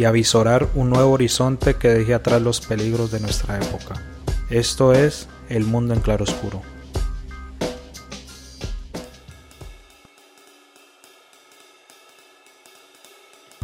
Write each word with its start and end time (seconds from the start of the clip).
y 0.00 0.06
avisorar 0.06 0.66
un 0.76 0.88
nuevo 0.88 1.10
horizonte 1.10 1.74
que 1.74 1.88
deje 1.88 2.14
atrás 2.14 2.40
los 2.40 2.62
peligros 2.62 3.10
de 3.10 3.20
nuestra 3.20 3.58
época. 3.58 3.96
Esto 4.48 4.94
es 4.94 5.28
El 5.50 5.64
Mundo 5.64 5.92
en 5.92 6.00
Claroscuro. 6.00 6.62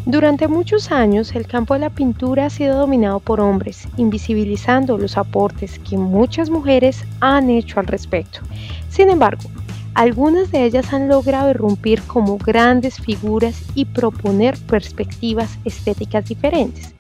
Durante 0.05 0.47
muchos 0.47 0.93
años 0.93 1.35
el 1.35 1.47
campo 1.47 1.73
de 1.73 1.81
la 1.81 1.89
pintura 1.89 2.45
ha 2.45 2.51
sido 2.51 2.77
dominado 2.81 3.21
por 3.21 3.41
hombres, 3.41 3.89
invisibilizando 3.97 4.99
los 4.99 5.17
aportes 5.17 5.79
que 5.79 5.97
muchas 5.97 6.51
mujeres 6.51 7.03
han 7.21 7.49
hecho 7.49 7.81
al 7.81 7.87
respecto. 7.87 8.41
Sin 8.91 9.09
embargo, 9.09 9.49
algunas 9.97 10.53
de 10.53 10.67
ellas 10.67 10.93
han 10.93 11.09
logrado 11.09 11.51
irrumpir 11.51 12.03
como 12.03 12.37
grandes 12.37 13.01
figuras 13.01 13.63
y 13.75 13.87
proponer 13.87 14.59
perspectivas 14.67 15.59
estéticas 15.65 16.27
diferentes. 16.27 16.95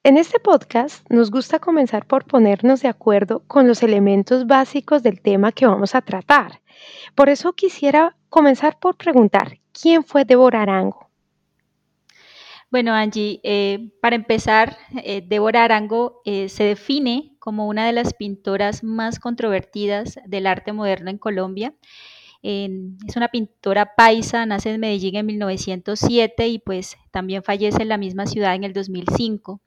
En 0.03 0.17
este 0.17 0.39
podcast 0.39 1.09
nos 1.09 1.31
gusta 1.31 1.59
comenzar 1.59 2.05
por 2.05 2.25
ponernos 2.25 2.81
de 2.81 2.89
acuerdo 2.89 3.43
con 3.47 3.67
los 3.67 3.83
elementos 3.83 4.47
básicos 4.47 5.01
del 5.01 5.21
tema 5.21 5.51
que 5.51 5.65
vamos 5.65 5.95
a 5.95 6.01
tratar. 6.01 6.61
Por 7.15 7.29
eso 7.29 7.53
quisiera 7.53 8.15
comenzar 8.29 8.79
por 8.79 8.97
preguntar, 8.97 9.59
¿quién 9.71 10.03
fue 10.03 10.25
Débora 10.25 10.61
Arango? 10.61 11.09
Bueno, 12.73 12.95
Angie, 12.95 13.39
eh, 13.43 13.91
para 14.01 14.15
empezar, 14.15 14.79
eh, 15.03 15.21
Débora 15.23 15.63
Arango 15.63 16.23
eh, 16.25 16.49
se 16.49 16.63
define 16.63 17.35
como 17.37 17.67
una 17.67 17.85
de 17.85 17.93
las 17.93 18.15
pintoras 18.15 18.83
más 18.83 19.19
controvertidas 19.19 20.17
del 20.25 20.47
arte 20.47 20.73
moderno 20.73 21.11
en 21.11 21.19
Colombia. 21.19 21.75
es 22.41 23.15
una 23.15 23.27
pintora 23.27 23.93
paisa, 23.95 24.47
nace 24.47 24.71
en 24.71 24.79
Medellín 24.79 25.17
en 25.17 25.27
1907 25.27 26.47
y 26.47 26.57
pues 26.57 26.97
también 27.11 27.43
fallece 27.43 27.83
en 27.83 27.89
la 27.89 27.99
misma 27.99 28.25
ciudad 28.25 28.55
en 28.55 28.63
el 28.63 28.73
2005. 28.73 29.61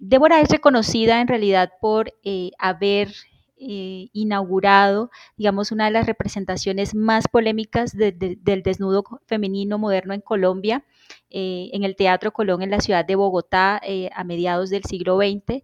Débora 0.00 0.40
es 0.40 0.48
reconocida 0.48 1.20
en 1.20 1.28
realidad 1.28 1.72
por 1.78 2.14
haber 2.58 3.12
inaugurado, 3.58 5.10
digamos, 5.36 5.72
una 5.72 5.86
de 5.86 5.90
las 5.90 6.06
representaciones 6.06 6.94
más 6.94 7.28
polémicas 7.28 7.96
del 7.96 8.62
desnudo 8.62 9.04
femenino 9.26 9.78
moderno 9.78 10.14
en 10.14 10.20
Colombia. 10.20 10.84
Eh, 11.30 11.68
en 11.74 11.84
el 11.84 11.94
Teatro 11.94 12.32
Colón 12.32 12.62
en 12.62 12.70
la 12.70 12.80
ciudad 12.80 13.04
de 13.04 13.14
Bogotá 13.14 13.80
eh, 13.84 14.08
a 14.14 14.24
mediados 14.24 14.70
del 14.70 14.84
siglo 14.84 15.18
XX. 15.18 15.62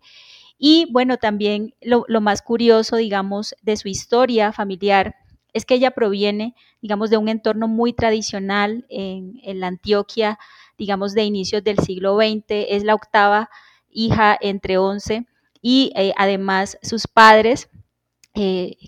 Y 0.58 0.86
bueno, 0.92 1.16
también 1.16 1.74
lo, 1.80 2.04
más 2.20 2.42
curioso, 2.42 2.96
digamos, 2.96 3.54
de 3.62 3.76
su 3.76 3.88
historia 3.88 4.52
familiar 4.52 5.16
es 5.54 5.64
que 5.64 5.74
ella 5.74 5.92
proviene, 5.92 6.54
digamos, 6.82 7.08
de 7.08 7.16
un 7.16 7.28
entorno 7.28 7.66
muy 7.66 7.94
tradicional 7.94 8.84
en, 8.90 9.40
la 9.58 9.68
Antioquia, 9.68 10.38
digamos, 10.76 11.14
de 11.14 11.24
inicios 11.24 11.64
del 11.64 11.78
siglo 11.78 12.16
XX. 12.16 12.44
Es 12.48 12.84
la 12.84 12.94
octava 12.94 13.48
hija 13.90 14.36
entre 14.38 14.76
once 14.76 15.26
y 15.62 15.92
eh, 15.96 16.12
además 16.16 16.78
sus 16.82 17.06
padres, 17.06 17.70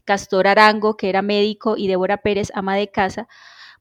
Castor 0.05 0.49
Arango, 0.49 0.97
que 0.97 1.09
era 1.09 1.23
médico, 1.23 1.77
y 1.77 1.89
Débora 1.89 2.19
Pérez, 2.19 2.51
ama 2.55 2.77
de 2.77 2.91
casa, 2.91 3.29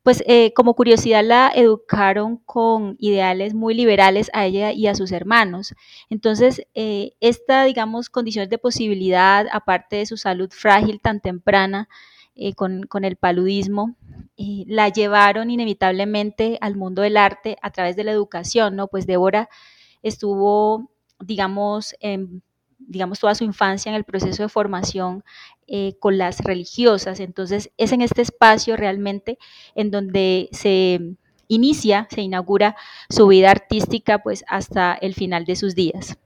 pues 0.06 0.24
eh, 0.28 0.54
como 0.54 0.76
curiosidad 0.76 1.24
la 1.26 1.52
educaron 1.56 2.38
con 2.38 2.96
ideales 3.00 3.56
muy 3.56 3.74
liberales 3.74 4.30
a 4.34 4.46
ella 4.46 4.72
y 4.72 4.86
a 4.86 4.94
sus 4.94 5.12
hermanos. 5.12 5.74
Entonces, 6.12 6.62
eh, 6.76 7.14
esta, 7.22 7.64
digamos, 7.64 8.12
condiciones 8.12 8.52
de 8.52 8.60
posibilidad, 8.60 9.48
aparte 9.52 9.96
de 9.96 10.06
su 10.06 10.16
salud 10.18 10.52
frágil 10.52 11.02
tan 11.02 11.22
temprana, 11.22 11.90
eh, 12.36 12.54
con, 12.54 12.86
el 13.04 13.16
paludismo, 13.16 13.96
la 14.38 14.90
llevaron 14.90 15.50
inevitablemente 15.50 16.60
al 16.62 16.76
mundo 16.76 17.02
del 17.02 17.18
arte 17.18 17.58
a 17.64 17.72
través 17.72 17.96
de 17.96 18.04
la 18.04 18.12
educación, 18.12 18.76
¿no? 18.76 18.88
Pues 18.88 19.08
Débora 19.08 19.50
estuvo, 20.04 20.92
digamos, 21.20 21.96
en 22.00 22.44
digamos, 22.88 23.20
toda 23.20 23.36
su 23.36 23.44
infancia 23.44 23.90
en 23.90 23.96
el 23.96 24.04
proceso 24.04 24.44
de 24.44 24.50
formación 24.50 25.24
eh, 25.68 25.94
con 26.00 26.18
las 26.18 26.40
religiosas. 26.40 27.20
Entonces, 27.20 27.72
es 27.78 27.92
en 27.92 28.02
este 28.02 28.22
espacio 28.22 28.78
realmente 28.78 29.38
en 29.76 29.92
donde 29.92 30.50
se 30.52 31.00
inicia, 31.48 32.08
se 32.10 32.22
inaugura 32.22 32.76
su 33.10 33.28
vida 33.28 33.52
artística, 33.52 34.20
pues 34.20 34.44
hasta 34.48 34.94
el 34.94 35.14
final 35.14 35.46
de 35.46 35.56
sus 35.56 35.76
días. 35.76 36.18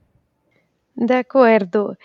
De 0.94 1.14
acuerdo. 1.14 1.96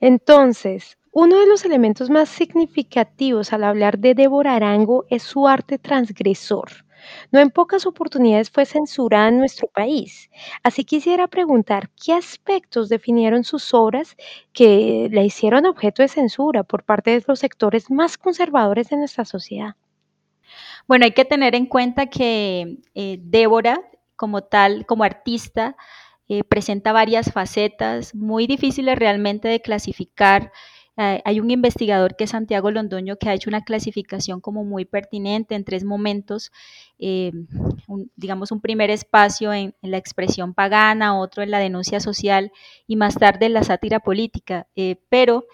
Entonces, 0.00 0.98
uno 1.10 1.38
de 1.38 1.46
los 1.46 1.64
elementos 1.64 2.10
más 2.10 2.28
significativos 2.28 3.52
al 3.52 3.64
hablar 3.64 3.98
de 3.98 4.14
Débora 4.14 4.56
Arango 4.56 5.04
es 5.10 5.22
su 5.22 5.46
arte 5.46 5.78
transgresor. 5.78 6.83
No 7.30 7.40
en 7.40 7.50
pocas 7.50 7.86
oportunidades 7.86 8.50
fue 8.50 8.66
censurada 8.66 9.28
en 9.28 9.38
nuestro 9.38 9.68
país. 9.68 10.30
Así 10.62 10.84
quisiera 10.84 11.28
preguntar, 11.28 11.90
¿qué 12.02 12.12
aspectos 12.12 12.88
definieron 12.88 13.44
sus 13.44 13.74
obras 13.74 14.16
que 14.52 15.08
la 15.10 15.22
hicieron 15.22 15.66
objeto 15.66 16.02
de 16.02 16.08
censura 16.08 16.62
por 16.62 16.84
parte 16.84 17.10
de 17.10 17.24
los 17.26 17.38
sectores 17.38 17.90
más 17.90 18.18
conservadores 18.18 18.88
de 18.88 18.96
nuestra 18.96 19.24
sociedad? 19.24 19.76
Bueno, 20.86 21.04
hay 21.04 21.12
que 21.12 21.24
tener 21.24 21.54
en 21.54 21.66
cuenta 21.66 22.06
que 22.06 22.78
eh, 22.94 23.18
Débora, 23.22 23.80
como 24.16 24.42
tal, 24.42 24.86
como 24.86 25.04
artista, 25.04 25.76
eh, 26.28 26.42
presenta 26.44 26.92
varias 26.92 27.32
facetas 27.32 28.14
muy 28.14 28.46
difíciles 28.46 28.98
realmente 28.98 29.48
de 29.48 29.60
clasificar 29.60 30.52
eh, 30.96 31.20
hay 31.24 31.40
un 31.40 31.50
investigador 31.50 32.16
que 32.16 32.24
es 32.24 32.30
Santiago 32.30 32.70
Londoño 32.70 33.16
que 33.16 33.28
ha 33.28 33.34
hecho 33.34 33.50
una 33.50 33.64
clasificación 33.64 34.40
como 34.40 34.64
muy 34.64 34.84
pertinente 34.84 35.56
en 35.56 35.64
tres 35.64 35.84
momentos, 35.84 36.52
eh, 36.98 37.32
digamos 38.14 38.52
un 38.52 38.60
primer 38.60 38.90
espacio 38.90 39.52
en, 39.52 39.74
la 39.82 39.98
expresión 39.98 40.54
pagana, 40.54 41.18
otro 41.18 41.42
en 41.42 41.50
la 41.50 41.58
denuncia 41.58 41.98
social 41.98 42.52
y 42.86 42.96
más 42.96 43.16
tarde 43.16 43.46
en 43.46 43.54
la 43.54 43.64
sátira 43.64 44.00
política. 44.00 44.68
Eh, 44.76 44.96
pero 45.08 45.44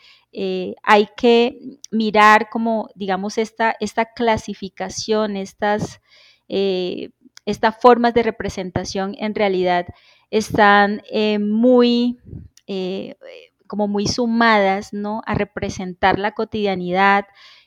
hay 0.85 1.09
que 1.17 1.59
mirar 1.91 2.51
como, 2.51 2.89
digamos, 2.95 3.37
esta, 3.37 3.75
esta 3.81 4.13
clasificación, 4.13 5.37
estas, 5.37 6.01
estas 6.47 7.81
formas 7.81 8.15
de 8.15 8.23
representación 8.23 9.17
en 9.19 9.35
realidad 9.35 9.87
están 10.31 11.03
muy 11.41 12.21
como 13.71 13.87
muy 13.87 14.09
sumadas, 14.09 14.93
¿no? 14.93 15.23
A 15.27 15.35
representar 15.35 16.19
la 16.19 16.33
cotidianidad, 16.33 17.27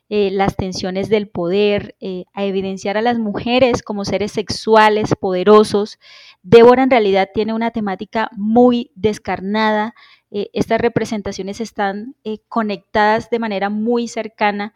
eh, 0.10 0.32
las 0.32 0.58
tensiones 0.58 1.08
del 1.08 1.30
poder, 1.30 1.96
eh, 2.02 2.26
a 2.34 2.44
evidenciar 2.44 2.98
a 2.98 3.02
las 3.02 3.20
mujeres 3.20 3.82
como 3.82 4.04
seres 4.04 4.34
sexuales 4.34 5.16
poderosos. 5.18 6.00
Débora 6.42 6.84
en 6.84 6.92
realidad 6.92 7.30
tiene 7.34 7.54
una 7.54 7.72
temática 7.72 8.30
muy 8.36 8.92
descarnada. 8.96 9.96
Eh, 10.30 10.50
estas 10.52 10.82
representaciones 10.82 11.62
están 11.62 12.18
conectadas 12.50 13.30
de 13.30 13.40
manera 13.40 13.70
muy 13.70 14.10
cercana 14.10 14.74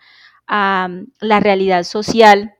a 0.47 0.87
mm, 0.89 1.07
la 1.19 1.41
realidad 1.41 1.83
social 1.83 2.56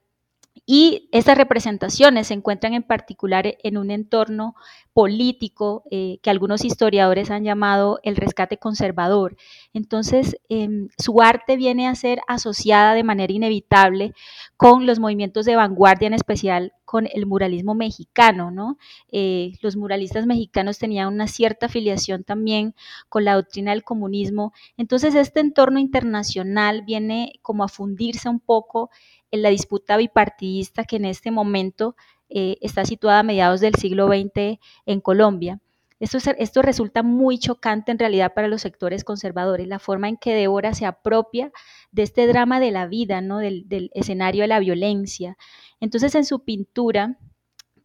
y 0.70 1.08
estas 1.14 1.38
representaciones 1.38 2.28
se 2.28 2.34
encuentran 2.34 2.74
en 2.74 2.84
particular 2.84 3.56
en 3.64 3.78
un 3.78 3.90
entorno 3.90 4.54
político 4.92 5.84
eh, 5.92 6.20
que 6.22 6.30
algunos 6.30 6.66
historiadores 6.66 7.32
han 7.32 7.46
llamado 7.46 8.02
el 8.04 8.18
rescate 8.18 8.58
conservador. 8.58 9.38
Entonces, 9.74 10.36
em, 10.50 10.90
su 10.98 11.22
arte 11.22 11.56
viene 11.56 11.88
a 11.88 11.96
ser 11.96 12.20
asociada 12.28 12.96
de 12.96 13.04
manera 13.06 13.32
inevitable 13.32 14.14
con 14.58 14.86
los 14.86 15.00
movimientos 15.00 15.46
de 15.46 15.56
vanguardia, 15.56 16.08
en 16.08 16.14
especial 16.14 16.74
con 16.88 17.06
el 17.14 17.26
muralismo 17.26 17.76
mexicano. 17.76 18.50
¿no? 18.50 18.78
Eh, 19.12 19.52
los 19.62 19.76
muralistas 19.76 20.26
mexicanos 20.26 20.80
tenían 20.80 21.14
una 21.14 21.28
cierta 21.28 21.66
afiliación 21.66 22.24
también 22.24 22.76
con 23.10 23.26
la 23.26 23.36
doctrina 23.36 23.72
del 23.72 23.84
comunismo. 23.84 24.54
Entonces, 24.78 25.14
este 25.14 25.42
entorno 25.42 25.80
internacional 25.80 26.84
viene 26.84 27.34
como 27.42 27.66
a 27.66 27.68
fundirse 27.68 28.30
un 28.30 28.40
poco 28.40 28.90
en 29.32 29.42
la 29.42 29.50
disputa 29.50 29.98
bipartidista 29.98 30.86
que 30.86 30.96
en 30.96 31.06
este 31.06 31.30
momento 31.30 31.98
eh, 32.30 32.58
está 32.62 32.86
situada 32.86 33.20
a 33.20 33.24
mediados 33.24 33.60
del 33.60 33.76
siglo 33.76 34.08
XX 34.08 34.58
en 34.86 35.02
Colombia. 35.02 35.60
Esto, 36.00 36.62
resulta 36.62 37.02
muy 37.02 37.40
chocante 37.40 37.92
en 37.92 38.00
realidad 38.00 38.34
para 38.36 38.48
los 38.48 38.62
sectores 38.62 39.04
conservadores, 39.04 39.68
la 39.68 39.80
forma 39.80 40.08
en 40.08 40.16
que 40.16 40.36
Débora 40.36 40.74
se 40.74 40.86
apropia 40.86 41.52
de 41.92 42.04
este 42.04 42.28
drama 42.28 42.60
de 42.60 42.72
la 42.72 42.86
vida, 42.86 43.20
¿no? 43.20 43.40
del 43.40 43.90
escenario 43.94 44.44
de 44.44 44.48
la 44.48 44.60
violencia. 44.60 45.38
Entonces 45.80 46.16
en 46.16 46.26
su 46.26 46.44
pintura 46.44 47.18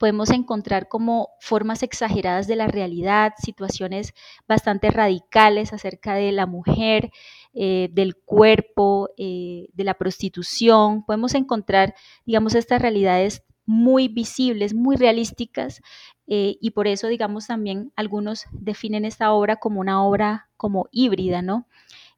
podemos 0.02 0.30
encontrar 0.30 0.88
como 0.88 1.28
formas 1.38 1.84
exageradas 1.84 2.48
de 2.48 2.56
la 2.56 2.66
realidad, 2.66 3.34
situaciones 3.40 4.14
bastante 4.48 4.90
radicales 4.90 5.72
acerca 5.72 6.16
de 6.16 6.32
la 6.32 6.44
mujer, 6.44 7.12
eh, 7.54 7.88
del 7.92 8.16
cuerpo, 8.16 9.10
eh, 9.16 9.68
de 9.72 9.84
la 9.84 9.94
prostitución. 9.94 11.04
Podemos 11.04 11.36
encontrar, 11.36 11.94
digamos, 12.26 12.56
estas 12.56 12.82
realidades 12.82 13.44
muy 13.64 14.08
visibles, 14.08 14.74
muy 14.74 14.96
realísticas, 14.96 15.80
eh, 16.26 16.56
y 16.60 16.70
por 16.70 16.88
eso, 16.88 17.06
digamos, 17.06 17.46
también 17.46 17.92
algunos 17.94 18.46
definen 18.50 19.04
esta 19.04 19.32
obra 19.32 19.54
como 19.54 19.78
una 19.78 20.04
obra 20.04 20.48
como 20.56 20.88
híbrida, 20.90 21.42
¿no? 21.42 21.68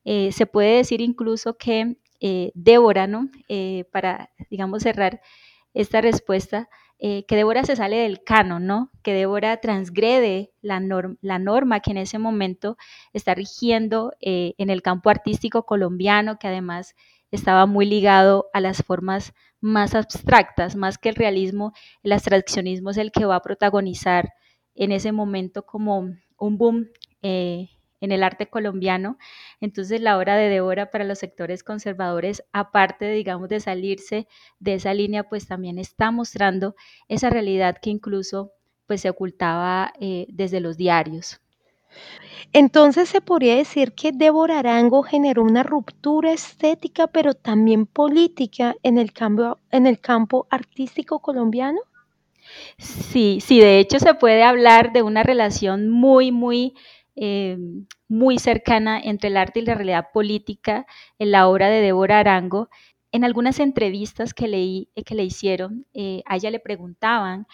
se 0.06 0.47
puede 0.47 0.77
decir 0.77 1.00
incluso 1.03 1.56
que 1.59 1.97
Débora, 2.55 3.06
¿no? 3.06 3.31
para, 3.91 4.31
digamos, 4.50 4.82
cerrar 4.82 5.20
esta 5.75 6.00
respuesta, 6.00 6.69
eh, 6.99 7.26
que 7.26 7.37
Débora 7.37 7.65
se 7.65 7.76
sale 7.76 7.97
del 7.97 8.23
canon, 8.23 8.67
¿no? 8.67 8.91
Que 9.03 9.12
Débora 9.12 9.59
transgrede 9.59 10.53
la, 10.62 10.81
la 11.21 11.38
norma 11.38 11.81
que 11.81 11.91
en 11.91 11.99
ese 11.99 12.19
momento 12.19 12.76
está 13.12 13.35
rigiendo 13.35 14.12
eh, 14.21 14.55
en 14.59 14.71
el 14.71 14.81
campo 14.81 15.11
artístico 15.11 15.67
colombiano, 15.67 16.38
que 16.38 16.49
además 16.49 16.94
estaba 17.31 17.67
muy 17.67 17.85
ligado 17.85 18.47
a 18.53 18.61
las 18.61 18.82
formas 18.82 19.35
más 19.61 19.94
abstractas, 19.94 20.76
más 20.76 20.99
que 20.99 21.09
el 21.09 21.17
realismo, 21.17 21.73
el 22.03 22.12
abstraccionismo 22.12 22.91
es 22.91 22.97
el 22.97 23.12
que 23.12 23.25
va 23.25 23.37
a 23.37 23.43
protagonizar 23.43 24.32
en 24.75 24.93
ese 24.93 25.11
momento 25.12 25.67
como 25.67 26.15
un 26.38 26.59
boom 26.59 26.88
eh, 27.23 27.70
en 28.05 28.12
el 28.12 28.23
arte 28.23 28.47
colombiano. 28.49 29.19
Entonces 29.61 30.01
la 30.01 30.19
obra 30.19 30.37
de 30.37 30.49
Débora 30.49 30.91
para 30.91 31.05
los 31.05 31.19
sectores 31.19 31.62
conservadores, 31.65 32.45
aparte, 32.53 33.11
digamos, 33.11 33.49
de 33.49 33.61
salirse 33.61 34.29
de 34.59 34.75
esa 34.75 34.95
línea, 34.95 35.25
pues 35.25 35.47
también 35.47 35.79
está 35.79 36.11
mostrando 36.11 36.75
esa 37.09 37.31
realidad 37.31 37.77
que 37.81 37.91
incluso 37.91 38.53
pues 38.87 39.01
se 39.01 39.11
ocultaba 39.11 39.93
eh, 39.99 40.27
desde 40.29 40.61
los 40.61 40.77
diarios. 40.77 41.41
Entonces 42.53 43.09
se 43.09 43.21
podría 43.21 43.56
decir 43.56 43.95
que 43.95 44.12
Débora 44.12 44.59
Arango 44.59 45.03
generó 45.03 45.43
una 45.43 45.62
ruptura 45.62 46.33
estética, 46.33 47.06
pero 47.06 47.35
también 47.35 47.87
política 47.87 48.77
en 48.83 48.99
el, 48.99 49.12
cambio, 49.12 49.59
en 49.71 49.87
el 49.87 50.01
campo 50.01 50.47
artístico 50.51 51.21
colombiano. 51.21 51.81
Sí, 52.79 53.39
sí, 53.41 53.61
de 53.61 53.79
hecho 53.79 53.99
se 53.99 54.15
puede 54.15 54.43
hablar 54.43 54.93
de 54.93 55.03
una 55.03 55.23
relación 55.23 55.89
muy, 55.89 56.31
muy 56.31 56.75
eh, 57.17 57.57
muy 58.09 58.39
cercana 58.39 59.01
entre 59.01 59.29
el 59.29 59.37
arte 59.37 59.61
y 59.61 59.63
la 59.63 59.75
realidad 59.75 60.09
política 60.13 60.87
en 61.19 61.31
la 61.31 61.49
obra 61.49 61.69
de 61.69 61.81
Débora 61.81 62.19
Arango. 62.19 62.69
En 63.13 63.23
algunas 63.25 63.61
entrevistas 63.61 64.35
que, 64.35 64.49
leí, 64.49 64.89
eh, 64.97 65.05
que 65.05 65.15
le 65.15 65.23
hicieron, 65.25 65.87
eh, 65.95 66.23
a 66.27 66.37
ella 66.37 66.51
le 66.51 66.61
preguntaban 66.61 67.47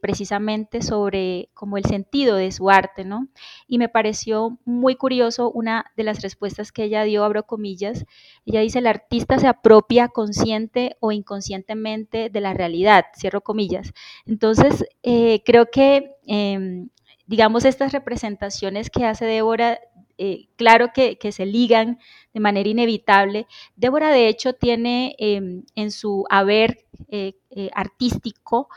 precisamente 0.00 0.82
sobre 0.82 1.48
como 1.52 1.78
el 1.78 1.84
sentido 1.84 2.36
de 2.36 2.52
su 2.52 2.70
arte, 2.70 3.04
¿no? 3.04 3.26
Y 3.66 3.78
me 3.78 3.88
pareció 3.88 4.60
muy 4.64 4.94
curioso 4.94 5.50
una 5.50 5.86
de 5.96 6.04
las 6.04 6.22
respuestas 6.22 6.70
que 6.70 6.84
ella 6.84 7.02
dio, 7.02 7.24
abro 7.24 7.42
comillas, 7.42 8.04
ella 8.46 8.60
dice, 8.60 8.78
el 8.78 8.86
artista 8.86 9.36
se 9.40 9.48
apropia 9.48 10.06
consciente 10.06 10.96
o 11.00 11.10
inconscientemente 11.10 12.30
de 12.30 12.40
la 12.40 12.54
realidad, 12.54 13.06
cierro 13.18 13.40
comillas. 13.40 13.92
Entonces, 14.26 14.86
creo 15.02 15.66
que 15.72 16.12
em, 16.24 16.90
digamos, 17.26 17.64
estas 17.64 17.92
representaciones 17.92 18.90
que 18.90 19.04
hace 19.04 19.24
Débora, 19.24 19.80
eh, 20.18 20.48
claro 20.56 20.88
que, 20.94 21.18
se 21.32 21.46
ligan 21.46 21.98
de 22.32 22.40
manera 22.40 22.68
inevitable. 22.68 23.46
Débora, 23.76 24.10
de 24.10 24.28
hecho, 24.28 24.52
tiene 24.52 25.16
em, 25.18 25.64
en 25.74 25.90
su 25.90 26.24
haber 26.30 26.84
eh, 27.08 27.34
eh, 27.50 27.70
artístico, 27.74 28.68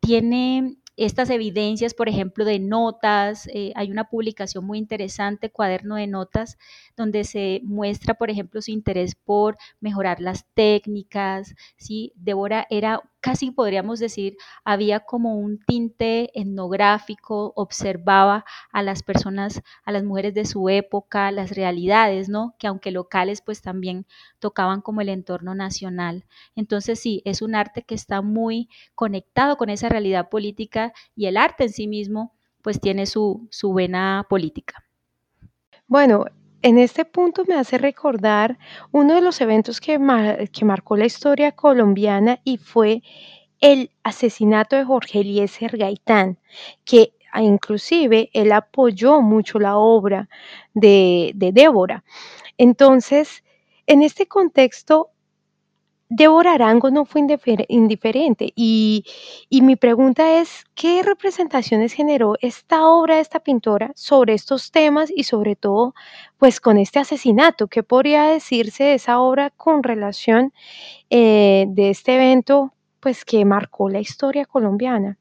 tiene 0.00 0.76
estas 0.96 1.28
evidencias, 1.28 1.92
por 1.92 2.08
ejemplo, 2.08 2.44
de 2.44 2.58
notas. 2.58 3.48
Hay 3.74 3.90
una 3.90 4.08
publicación 4.08 4.64
muy 4.64 4.78
interesante, 4.78 5.50
Cuaderno 5.50 5.96
de 5.96 6.06
Notas, 6.06 6.56
donde 6.96 7.24
se 7.24 7.60
muestra, 7.64 8.14
por 8.14 8.30
ejemplo, 8.30 8.62
su 8.62 8.70
interés 8.70 9.14
por 9.14 9.56
mejorar 9.80 10.20
las 10.20 10.46
técnicas. 10.54 11.54
¿sí? 11.76 12.12
Débora 12.16 12.66
era 12.70 13.02
casi 13.26 13.50
podríamos 13.50 13.98
decir, 13.98 14.36
había 14.64 15.00
como 15.00 15.36
un 15.36 15.58
tinte 15.58 16.30
etnográfico, 16.40 17.52
observaba 17.56 18.44
a 18.70 18.84
las 18.84 19.02
personas, 19.02 19.62
a 19.84 19.90
las 19.90 20.04
mujeres 20.04 20.32
de 20.32 20.44
su 20.44 20.68
época, 20.68 21.32
las 21.32 21.50
realidades, 21.50 22.28
¿no? 22.28 22.54
Que 22.56 22.68
aunque 22.68 22.92
locales, 22.92 23.42
pues 23.42 23.62
también 23.62 24.06
tocaban 24.38 24.80
como 24.80 25.00
el 25.00 25.08
entorno 25.08 25.56
nacional. 25.56 26.24
Entonces 26.54 27.00
sí, 27.00 27.20
es 27.24 27.42
un 27.42 27.56
arte 27.56 27.82
que 27.82 27.96
está 27.96 28.22
muy 28.22 28.68
conectado 28.94 29.56
con 29.56 29.70
esa 29.70 29.88
realidad 29.88 30.28
política 30.28 30.92
y 31.16 31.26
el 31.26 31.36
arte 31.36 31.64
en 31.64 31.72
sí 31.72 31.88
mismo, 31.88 32.32
pues 32.62 32.80
tiene 32.80 33.06
su, 33.06 33.48
su 33.50 33.74
vena 33.74 34.24
política. 34.30 34.84
Bueno, 35.88 36.26
en 36.62 36.78
este 36.78 37.04
punto 37.04 37.44
me 37.46 37.54
hace 37.54 37.78
recordar 37.78 38.58
uno 38.92 39.14
de 39.14 39.20
los 39.20 39.40
eventos 39.40 39.80
que, 39.80 39.98
que 40.52 40.64
marcó 40.64 40.96
la 40.96 41.06
historia 41.06 41.52
colombiana 41.52 42.40
y 42.44 42.58
fue 42.58 43.02
el 43.60 43.90
asesinato 44.02 44.76
de 44.76 44.84
Jorge 44.84 45.20
Eliezer 45.20 45.76
Gaitán, 45.76 46.38
que 46.84 47.12
ah, 47.32 47.42
inclusive 47.42 48.30
él 48.32 48.52
apoyó 48.52 49.20
mucho 49.22 49.58
la 49.58 49.76
obra 49.76 50.28
de, 50.74 51.32
de 51.34 51.52
Débora. 51.52 52.04
Entonces, 52.58 53.44
en 53.86 54.02
este 54.02 54.26
contexto, 54.26 55.10
Débora 56.08 56.52
Arango 56.52 56.90
no 56.90 57.04
fue 57.04 57.22
indiferente 57.68 58.52
y, 58.54 59.04
mi 59.50 59.74
pregunta 59.74 60.38
es, 60.40 60.64
¿qué 60.76 61.02
representaciones 61.02 61.92
generó 61.94 62.36
esta 62.40 62.86
obra 62.86 63.16
de 63.16 63.22
esta 63.22 63.40
pintora 63.40 63.90
sobre 63.96 64.34
estos 64.34 64.70
temas 64.70 65.10
y 65.14 65.24
sobre 65.24 65.56
todo, 65.56 65.94
pues 66.38 66.60
con 66.60 66.78
este 66.78 67.00
asesinato? 67.00 67.66
¿Qué 67.66 67.82
podría 67.82 68.24
decirse 68.24 68.84
de 68.84 68.94
esa 68.94 69.18
obra 69.18 69.50
con 69.50 69.82
relación 69.82 70.52
eh, 71.10 71.66
de 71.68 71.90
este 71.90 72.14
evento, 72.14 72.72
pues 73.00 73.24
que 73.24 73.44
marcó 73.44 73.88
la 73.88 73.98
historia 73.98 74.44
colombiana? 74.44 75.18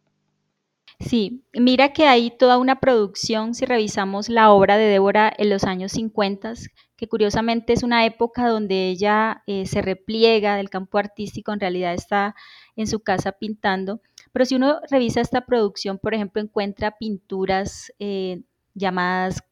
Sí, 0.99 1.43
mira 1.53 1.93
que 1.93 2.07
hay 2.07 2.31
toda 2.31 2.57
una 2.57 2.79
producción, 2.79 3.53
si 3.53 3.65
revisamos 3.65 4.29
la 4.29 4.51
obra 4.51 4.77
de 4.77 4.85
Débora 4.85 5.33
en 5.35 5.49
los 5.49 5.63
años 5.65 5.91
50, 5.93 6.53
que 6.95 7.07
curiosamente 7.07 7.73
es 7.73 7.83
una 7.83 8.05
época 8.05 8.47
donde 8.49 8.89
ella 8.89 9.43
eh, 9.47 9.65
se 9.65 9.81
repliega 9.81 10.55
del 10.55 10.69
campo 10.69 10.97
artístico, 10.97 11.53
en 11.53 11.59
realidad 11.59 11.93
está 11.93 12.35
en 12.75 12.87
su 12.87 13.01
casa 13.01 13.33
pintando. 13.33 14.01
Pero 14.31 14.45
si 14.45 14.55
uno 14.55 14.79
revisa 14.89 15.21
esta 15.21 15.45
producción, 15.45 15.97
por 15.97 16.13
ejemplo, 16.13 16.41
encuentra 16.41 16.97
pinturas 16.97 17.91
eh, 17.99 18.41
llamadas 18.73 19.43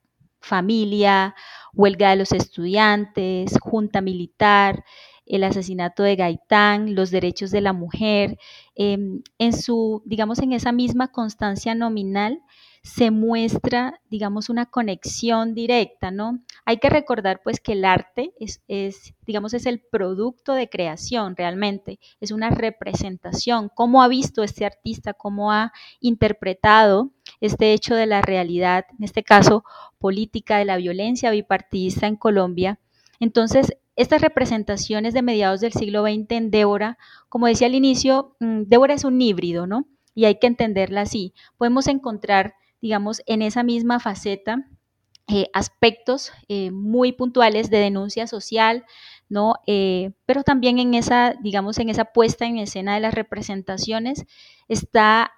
familia, 0.43 1.35
huelga 1.73 2.11
de 2.11 2.17
los 2.17 2.33
estudiantes, 2.33 3.57
junta 3.61 4.01
militar, 4.01 4.83
el 5.25 5.43
asesinato 5.43 6.03
de 6.03 6.17
Gaitán, 6.17 6.95
los 6.95 7.11
derechos 7.11 7.49
de 7.51 7.61
la 7.61 7.73
mujer, 7.73 8.37
em, 8.75 9.21
en 9.39 9.53
su, 9.53 10.01
digamos, 10.05 10.39
en 10.39 10.51
esa 10.53 10.71
misma 10.71 11.11
constancia 11.11 11.75
nominal, 11.75 12.41
se 12.83 13.11
muestra, 13.11 14.01
digamos, 14.09 14.49
una 14.49 14.65
conexión 14.65 15.53
directa, 15.55 16.11
¿no? 16.11 16.39
Hay 16.65 16.77
que 16.77 16.89
recordar, 16.89 17.41
pues, 17.41 17.61
que 17.61 17.71
el 17.71 17.85
arte 17.85 18.33
es, 18.39 18.61
es, 18.67 19.13
digamos, 19.25 19.53
es 19.53 19.65
el 19.65 19.79
producto 19.79 20.53
de 20.53 20.69
creación 20.69 21.35
realmente, 21.37 21.99
es 22.19 22.31
una 22.31 22.49
representación, 22.49 23.69
cómo 23.73 24.03
ha 24.03 24.09
visto 24.09 24.43
este 24.43 24.65
artista, 24.65 25.13
cómo 25.13 25.51
ha 25.53 25.71
interpretado 26.01 27.11
este 27.39 27.71
hecho 27.71 27.95
de 27.95 28.05
la 28.05 28.21
realidad, 28.21 28.85
en 28.97 29.05
este 29.05 29.23
caso, 29.23 29.63
política 29.97 30.57
de 30.57 30.65
la 30.65 30.75
violencia 30.75 31.31
bipartidista 31.31 32.07
en 32.07 32.17
Colombia. 32.17 32.79
Entonces, 33.21 33.77
estas 33.95 34.21
representaciones 34.21 35.13
de 35.13 35.21
mediados 35.21 35.61
del 35.61 35.71
siglo 35.71 36.03
XX 36.03 36.31
en 36.31 36.51
Débora, 36.51 36.97
como 37.29 37.47
decía 37.47 37.67
al 37.67 37.75
inicio, 37.75 38.35
mm, 38.39 38.63
Débora 38.63 38.95
es 38.95 39.05
un 39.05 39.21
híbrido, 39.21 39.67
¿no? 39.67 39.87
Y 40.15 40.25
hay 40.25 40.39
que 40.39 40.47
entenderla 40.47 41.01
así. 41.01 41.33
Podemos 41.57 41.87
encontrar, 41.87 42.55
digamos, 42.83 43.21
en 43.27 43.41
esa 43.41 43.63
misma 43.63 44.01
faceta 44.01 44.67
eh, 45.29 45.47
aspectos 45.53 46.33
eh, 46.49 46.69
muy 46.69 47.13
puntuales 47.13 47.69
de 47.69 47.77
denuncia 47.77 48.27
social, 48.27 48.83
¿no? 49.29 49.55
Eh, 49.67 50.11
pero 50.25 50.43
también 50.43 50.79
en 50.79 50.93
esa, 50.93 51.33
digamos, 51.41 51.79
en 51.79 51.87
esa 51.87 52.03
puesta 52.03 52.45
en 52.45 52.57
escena 52.57 52.95
de 52.95 52.99
las 52.99 53.13
representaciones 53.13 54.25
está 54.67 55.31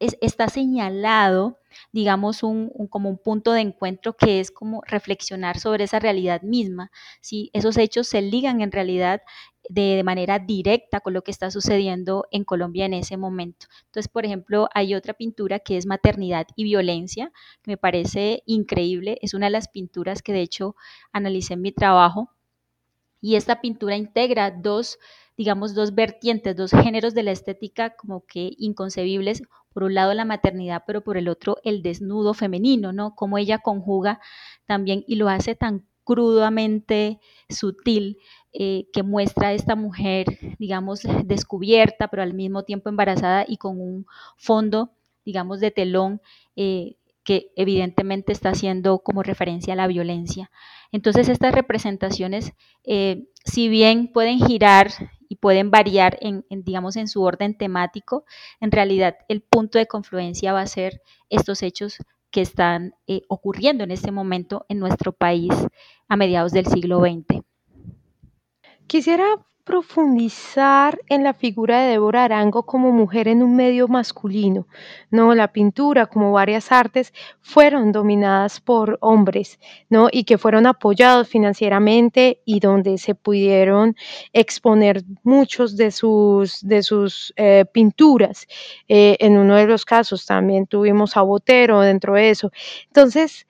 em, 0.00 0.10
está 0.20 0.48
señalado, 0.48 1.58
digamos, 1.92 2.42
un, 2.42 2.70
como 2.88 3.08
un 3.10 3.18
punto 3.18 3.52
de 3.52 3.60
encuentro 3.60 4.16
que 4.16 4.40
es 4.40 4.50
como 4.50 4.82
reflexionar 4.86 5.58
sobre 5.58 5.84
esa 5.84 6.00
realidad 6.00 6.42
misma. 6.42 6.90
Si 7.20 7.50
esos 7.52 7.76
hechos 7.76 8.08
se 8.08 8.22
ligan 8.22 8.60
en 8.60 8.72
realidad 8.72 9.22
de, 9.68 10.02
manera 10.04 10.38
directa 10.38 11.00
con 11.00 11.14
lo 11.14 11.22
que 11.22 11.30
está 11.30 11.50
sucediendo 11.50 12.26
en 12.30 12.44
Colombia 12.44 12.86
en 12.86 12.94
ese 12.94 13.16
momento. 13.16 13.66
Entonces, 13.86 14.08
por 14.08 14.24
ejemplo, 14.24 14.68
hay 14.74 14.94
otra 14.94 15.14
pintura 15.14 15.60
que 15.60 15.76
es 15.76 15.86
Maternidad 15.86 16.46
y 16.56 16.64
Violencia, 16.64 17.32
que 17.62 17.72
me 17.72 17.76
parece 17.76 18.42
increíble. 18.46 19.18
Es 19.22 19.34
una 19.34 19.46
de 19.46 19.50
las 19.50 19.68
pinturas 19.68 20.22
que 20.22 20.32
de 20.32 20.42
hecho 20.42 20.76
analicé 21.12 21.54
en 21.54 21.62
mi 21.62 21.72
trabajo. 21.72 22.30
Y 23.20 23.36
esta 23.36 23.60
pintura 23.60 23.96
integra 23.96 24.50
dos 24.50 24.98
digamos, 25.40 25.74
dos 25.74 25.94
vertientes, 25.94 26.54
dos 26.54 26.70
géneros 26.70 27.14
de 27.14 27.22
la 27.22 27.30
estética 27.30 27.96
como 27.96 28.26
que 28.26 28.52
inconcebibles. 28.58 29.42
Por 29.72 29.84
un 29.84 29.94
lado 29.94 30.12
la 30.12 30.26
maternidad, 30.26 30.82
pero 30.86 31.00
por 31.02 31.16
el 31.16 31.30
otro 31.30 31.56
el 31.64 31.80
desnudo 31.80 32.34
femenino, 32.34 32.92
¿no? 32.92 33.14
Cómo 33.14 33.38
ella 33.38 33.58
conjuga 33.58 34.20
también 34.66 35.02
y 35.06 35.14
lo 35.14 35.30
hace 35.30 35.54
tan 35.54 35.86
crudamente 36.04 37.20
sutil 37.48 38.18
eh, 38.52 38.88
que 38.92 39.02
muestra 39.02 39.48
a 39.48 39.52
esta 39.54 39.76
mujer, 39.76 40.26
digamos, 40.58 41.04
descubierta, 41.24 42.08
pero 42.08 42.22
al 42.22 42.34
mismo 42.34 42.64
tiempo 42.64 42.90
embarazada 42.90 43.46
y 43.48 43.56
con 43.56 43.80
un 43.80 44.04
fondo, 44.36 44.90
digamos, 45.24 45.60
de 45.60 45.70
telón 45.70 46.20
eh, 46.54 46.96
que 47.30 47.52
evidentemente 47.54 48.32
está 48.32 48.48
haciendo 48.48 49.04
como 49.04 49.22
referencia 49.22 49.74
a 49.74 49.76
la 49.76 49.86
violencia. 49.86 50.50
Entonces 50.90 51.28
estas 51.28 51.54
representaciones, 51.54 52.54
eh, 52.82 53.28
si 53.44 53.68
bien 53.68 54.10
pueden 54.12 54.40
girar 54.44 54.90
y 55.28 55.36
pueden 55.36 55.70
variar 55.70 56.18
en, 56.22 56.44
digamos, 56.50 56.96
en 56.96 57.06
su 57.06 57.22
orden 57.22 57.56
temático, 57.56 58.24
en 58.60 58.72
realidad 58.72 59.14
el 59.28 59.42
punto 59.42 59.78
de 59.78 59.86
confluencia 59.86 60.52
va 60.52 60.62
a 60.62 60.66
ser 60.66 61.02
estos 61.28 61.62
hechos 61.62 61.98
que 62.32 62.40
están 62.40 62.94
eh, 63.06 63.22
ocurriendo 63.28 63.84
en 63.84 63.92
este 63.92 64.10
momento 64.10 64.66
en 64.68 64.80
nuestro 64.80 65.12
país 65.12 65.52
a 66.08 66.16
mediados 66.16 66.50
del 66.50 66.66
siglo 66.66 66.98
XX. 66.98 67.44
Quisiera 68.88 69.46
profundizar 69.70 71.00
en 71.08 71.22
la 71.22 71.32
figura 71.32 71.82
de 71.82 71.90
Débora 71.90 72.24
Arango 72.24 72.64
como 72.64 72.90
mujer 72.90 73.28
en 73.28 73.40
un 73.40 73.54
medio 73.54 73.86
masculino. 73.86 74.66
No, 75.12 75.32
la 75.32 75.52
pintura, 75.52 76.06
como 76.06 76.32
varias 76.32 76.72
artes, 76.72 77.12
fueron 77.40 77.92
dominadas 77.92 78.58
por 78.58 78.98
hombres, 79.00 79.60
¿no? 79.88 80.08
Y 80.10 80.24
que 80.24 80.38
fueron 80.38 80.66
apoyados 80.66 81.28
financieramente 81.28 82.42
y 82.44 82.58
donde 82.58 82.98
se 82.98 83.14
pudieron 83.14 83.94
exponer 84.32 85.04
muchos 85.22 85.76
de 85.76 85.92
sus, 85.92 86.66
de 86.66 86.82
sus 86.82 87.32
eh, 87.36 87.64
pinturas. 87.72 88.48
Eh, 88.88 89.18
en 89.20 89.38
uno 89.38 89.54
de 89.54 89.68
los 89.68 89.84
casos 89.84 90.26
también 90.26 90.66
tuvimos 90.66 91.16
a 91.16 91.22
Botero 91.22 91.80
dentro 91.80 92.14
de 92.14 92.30
eso. 92.30 92.50
Entonces, 92.88 93.46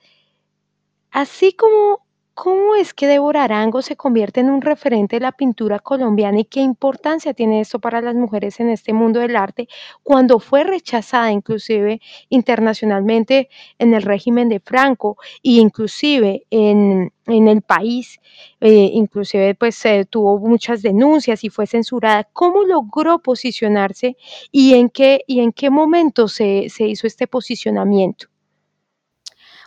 así 1.12 1.54
como 1.54 2.09
¿Cómo 2.42 2.74
es 2.74 2.94
que 2.94 3.06
Débora 3.06 3.44
Arango 3.44 3.82
se 3.82 3.96
convierte 3.96 4.40
en 4.40 4.48
un 4.48 4.62
referente 4.62 5.16
de 5.16 5.20
la 5.20 5.32
pintura 5.32 5.78
colombiana 5.78 6.40
y 6.40 6.46
qué 6.46 6.60
importancia 6.60 7.34
tiene 7.34 7.60
esto 7.60 7.78
para 7.80 8.00
las 8.00 8.14
mujeres 8.14 8.60
en 8.60 8.70
este 8.70 8.94
mundo 8.94 9.20
del 9.20 9.36
arte 9.36 9.68
cuando 10.02 10.38
fue 10.40 10.64
rechazada 10.64 11.30
inclusive 11.32 12.00
internacionalmente 12.30 13.50
en 13.78 13.92
el 13.92 14.00
régimen 14.00 14.48
de 14.48 14.58
Franco 14.58 15.18
e 15.42 15.50
inclusive 15.60 16.46
en, 16.48 17.12
el 17.26 17.60
país, 17.60 18.18
eh, 18.62 18.88
inclusive 18.94 19.54
pues 19.54 19.84
tuvo 20.08 20.38
muchas 20.38 20.80
denuncias 20.80 21.44
y 21.44 21.50
fue 21.50 21.66
censurada. 21.66 22.24
¿Cómo 22.32 22.64
logró 22.64 23.18
posicionarse 23.18 24.16
y 24.50 24.72
en 24.72 24.88
qué, 24.88 25.24
y 25.26 25.40
en 25.40 25.52
qué 25.52 25.68
momento 25.68 26.26
se, 26.26 26.70
se 26.70 26.84
hizo 26.86 27.06
este 27.06 27.26
posicionamiento? 27.26 28.28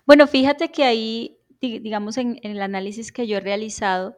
Bueno, 0.08 0.26
fíjate 0.26 0.70
que 0.70 0.84
ahí 0.84 1.38
digamos, 1.80 2.18
en, 2.18 2.40
el 2.44 2.62
análisis 2.62 3.12
que 3.12 3.28
yo 3.28 3.38
he 3.38 3.42
realizado, 3.42 4.18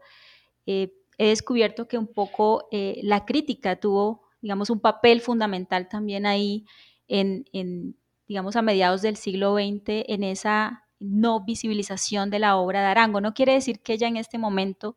eh, 0.66 0.94
he 1.18 1.28
descubierto 1.30 1.88
que 1.88 1.98
un 1.98 2.08
poco 2.08 2.68
eh, 2.72 3.00
la 3.04 3.25
crítica 3.25 3.80
tuvo, 3.80 4.24
digamos, 4.42 4.70
un 4.70 4.80
papel 4.80 5.22
fundamental 5.22 5.88
también 5.88 6.25
ahí 6.25 6.66
en, 7.08 7.46
digamos, 8.28 8.56
a 8.56 8.62
mediados 8.62 9.02
del 9.02 9.16
siglo 9.16 9.56
XX 9.56 10.06
en 10.08 10.24
esa 10.24 10.84
no 11.00 11.44
visibilización 11.44 12.30
de 12.30 12.40
la 12.40 12.58
obra 12.58 12.82
de 12.82 12.88
Arango. 12.88 13.22
No 13.22 13.34
quiere 13.34 13.54
decir 13.54 13.82
que 13.82 13.94
ella 13.94 14.08
en 14.08 14.18
este 14.18 14.38
momento 14.38 14.96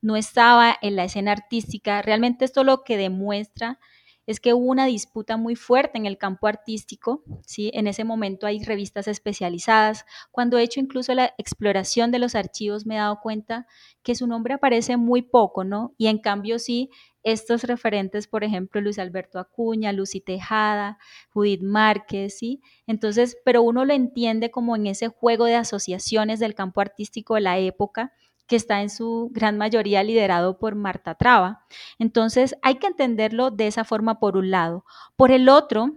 no 0.00 0.16
estaba 0.16 0.76
en 0.82 0.96
la 0.96 1.04
escena 1.04 1.32
artística. 1.32 2.02
Realmente 2.02 2.44
esto 2.44 2.64
lo 2.64 2.84
que 2.84 2.96
demuestra 2.96 3.78
es 4.26 4.40
que 4.40 4.54
hubo 4.54 4.66
una 4.66 4.86
disputa 4.86 5.36
muy 5.36 5.56
fuerte 5.56 5.98
en 5.98 6.06
el 6.06 6.18
campo 6.18 6.46
artístico, 6.46 7.22
¿sí? 7.46 7.70
En 7.74 7.86
ese 7.86 8.04
momento 8.04 8.46
hay 8.46 8.62
revistas 8.62 9.08
especializadas. 9.08 10.04
Cuando 10.30 10.58
he 10.58 10.62
hecho 10.62 10.80
incluso 10.80 11.14
la 11.14 11.32
exploración 11.38 12.10
de 12.10 12.18
los 12.18 12.34
archivos 12.34 12.86
me 12.86 12.96
he 12.96 12.98
dado 12.98 13.20
cuenta 13.20 13.66
que 14.02 14.14
su 14.14 14.26
nombre 14.26 14.54
aparece 14.54 14.96
muy 14.96 15.22
poco, 15.22 15.64
¿no? 15.64 15.94
Y 15.96 16.08
en 16.08 16.18
cambio 16.18 16.58
sí, 16.58 16.90
estos 17.22 17.64
referentes, 17.64 18.28
por 18.28 18.44
ejemplo, 18.44 18.80
Luis 18.80 19.00
Alberto 19.00 19.40
Acuña, 19.40 19.92
Lucy 19.92 20.20
Tejada, 20.20 20.98
Judith 21.32 21.60
Márquez, 21.60 22.38
¿sí? 22.38 22.62
Entonces, 22.86 23.36
pero 23.44 23.62
uno 23.62 23.84
lo 23.84 23.94
entiende 23.94 24.52
como 24.52 24.76
en 24.76 24.86
ese 24.86 25.08
juego 25.08 25.46
de 25.46 25.56
asociaciones 25.56 26.38
del 26.38 26.54
campo 26.54 26.80
artístico 26.80 27.34
de 27.34 27.40
la 27.40 27.58
época, 27.58 28.12
que 28.46 28.56
está 28.56 28.82
en 28.82 28.90
su 28.90 29.30
gran 29.32 29.58
mayoría 29.58 30.02
liderado 30.02 30.58
por 30.58 30.74
Marta 30.74 31.14
Traba. 31.14 31.64
Entonces, 31.98 32.56
hay 32.62 32.76
que 32.76 32.86
entenderlo 32.86 33.50
de 33.50 33.66
esa 33.66 33.84
forma 33.84 34.18
por 34.18 34.36
un 34.36 34.50
lado. 34.50 34.84
Por 35.16 35.30
el 35.30 35.48
otro, 35.48 35.96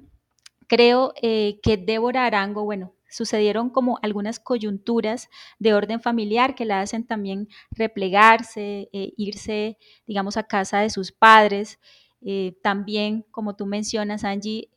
creo 0.67 1.13
eh, 1.21 1.59
que 1.61 1.77
Débora 1.77 2.25
Arango, 2.25 2.63
bueno, 2.63 2.93
sucedieron 3.09 3.69
como 3.69 3.99
algunas 4.01 4.39
coyunturas 4.39 5.29
de 5.57 5.73
orden 5.73 5.99
familiar 5.99 6.55
que 6.55 6.65
la 6.65 6.81
hacen 6.81 7.05
también 7.05 7.47
replegarse, 7.71 8.89
eh, 8.93 9.13
irse, 9.17 9.77
digamos, 10.05 10.37
a 10.37 10.43
casa 10.43 10.79
de 10.79 10.89
sus 10.89 11.11
padres. 11.11 11.79
Eh, 12.21 12.57
también, 12.61 13.25
como 13.31 13.55
tú 13.55 13.65
mencionas, 13.65 14.23
Angie, 14.23 14.69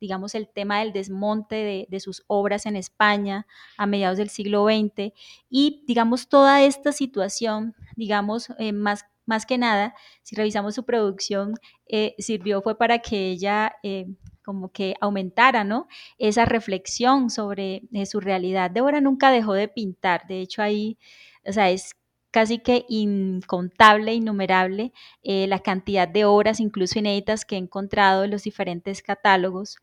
digamos, 0.00 0.34
el 0.34 0.48
tema 0.48 0.80
del 0.80 0.92
desmonte 0.92 1.86
de, 1.88 2.00
sus 2.00 2.24
obras 2.26 2.66
en 2.66 2.76
España 2.76 3.46
a 3.76 3.86
mediados 3.86 4.18
del 4.18 4.30
siglo 4.30 4.64
XX 4.64 5.12
y, 5.48 5.84
digamos, 5.86 6.28
toda 6.28 6.62
esta 6.62 6.92
situación, 6.92 7.74
digamos, 7.96 8.48
eh, 8.58 8.72
más, 8.72 9.04
más 9.26 9.46
que 9.46 9.58
nada, 9.58 9.94
si 10.22 10.34
revisamos 10.34 10.74
su 10.74 10.84
producción, 10.84 11.54
eh, 11.86 12.14
sirvió 12.18 12.62
fue 12.62 12.78
para 12.78 13.00
que 13.00 13.30
ella 13.30 13.76
eh, 13.82 14.06
como 14.42 14.72
que 14.72 14.94
aumentara, 15.00 15.62
¿no? 15.64 15.86
Esa 16.18 16.44
reflexión 16.46 17.30
sobre 17.30 17.82
su 18.06 18.20
realidad. 18.20 18.70
Débora 18.70 19.00
nunca 19.00 19.30
dejó 19.30 19.52
de 19.52 19.68
pintar, 19.68 20.26
de 20.26 20.40
hecho 20.40 20.62
ahí, 20.62 20.98
o 21.46 21.52
sea, 21.52 21.70
es 21.70 21.94
casi 22.30 22.58
que 22.58 22.84
incontable, 22.88 24.14
innumerable, 24.14 24.92
eh, 25.22 25.46
la 25.46 25.58
cantidad 25.60 26.08
de 26.08 26.24
obras, 26.24 26.60
incluso 26.60 26.98
inéditas, 26.98 27.44
que 27.44 27.56
he 27.56 27.58
encontrado 27.58 28.24
en 28.24 28.30
los 28.30 28.44
diferentes 28.44 29.02
catálogos. 29.02 29.76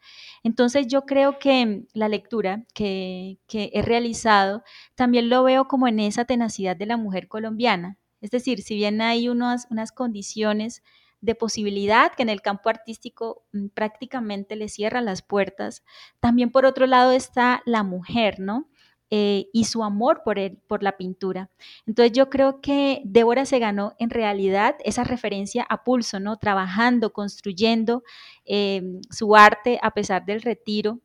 Entonces 0.44 0.88
yo 0.88 1.04
creo 1.06 1.40
que 1.40 1.84
la 1.94 2.10
lectura 2.10 2.64
que, 2.74 3.40
he 3.50 3.82
realizado 3.82 4.64
también 4.96 5.30
lo 5.30 5.44
veo 5.44 5.68
como 5.68 5.88
en 5.88 6.00
esa 6.00 6.26
tenacidad 6.26 6.76
de 6.76 6.86
la 6.86 6.98
mujer 6.98 7.28
colombiana. 7.28 7.98
Es 8.22 8.32
decir, 8.32 8.62
si 8.62 8.76
bien 8.76 9.02
hay 9.02 9.30
unas, 9.30 9.68
unas 9.70 9.92
condiciones 9.92 10.84
de 11.22 11.36
posibilidad 11.36 12.14
que 12.14 12.24
en 12.24 12.30
el 12.30 12.42
campo 12.42 12.70
artístico 12.70 13.46
mm, 13.52 13.68
prácticamente 13.70 14.56
le 14.56 14.70
cierran 14.70 15.06
las 15.06 15.22
puertas, 15.22 15.84
también 16.20 16.52
por 16.52 16.66
otro 16.66 16.88
lado 16.88 17.12
está 17.12 17.62
la 17.66 17.84
mujer, 17.84 18.40
¿no? 18.40 18.70
Eh, 19.10 19.48
y 19.54 19.64
su 19.64 19.86
amor 19.86 20.22
por, 20.26 20.38
él, 20.38 20.60
por 20.68 20.84
la 20.84 20.98
pintura. 20.98 21.50
Entonces 21.86 22.12
yo 22.12 22.30
creo 22.30 22.60
que 22.60 23.02
Débora 23.06 23.46
se 23.46 23.58
ganó 23.58 23.94
en 24.00 24.10
realidad 24.10 24.76
esa 24.84 25.06
referencia 25.06 25.66
a 25.70 25.86
pulso, 25.86 26.20
¿no? 26.20 26.36
Trabajando, 26.36 27.14
construyendo 27.14 28.04
eh, 28.44 28.82
su 29.10 29.34
arte 29.38 29.80
a 29.82 29.92
pesar 29.92 30.26
del 30.26 30.42
retiro 30.42 31.00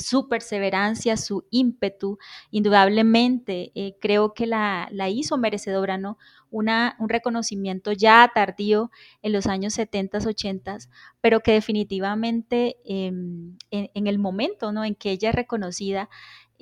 su 0.00 0.28
perseverancia, 0.28 1.16
su 1.16 1.46
ímpetu, 1.50 2.18
indudablemente 2.50 3.70
eh, 3.74 3.96
creo 4.00 4.34
que 4.34 4.46
la, 4.46 4.88
hizo 5.10 5.36
merecedora, 5.36 5.98
¿no? 5.98 6.18
Una, 6.50 6.96
un 6.98 7.08
reconocimiento 7.08 7.92
ya 7.92 8.30
tardío 8.34 8.90
en 9.22 9.32
los 9.32 9.46
años 9.46 9.74
70, 9.74 10.18
80, 10.18 10.78
pero 11.20 11.40
que 11.40 11.52
definitivamente 11.52 12.78
em, 12.84 13.56
en, 13.70 14.06
el 14.06 14.18
momento, 14.18 14.72
¿no? 14.72 14.84
En 14.84 14.94
que 14.94 15.12
ella 15.12 15.28
es 15.28 15.34
reconocida, 15.34 16.08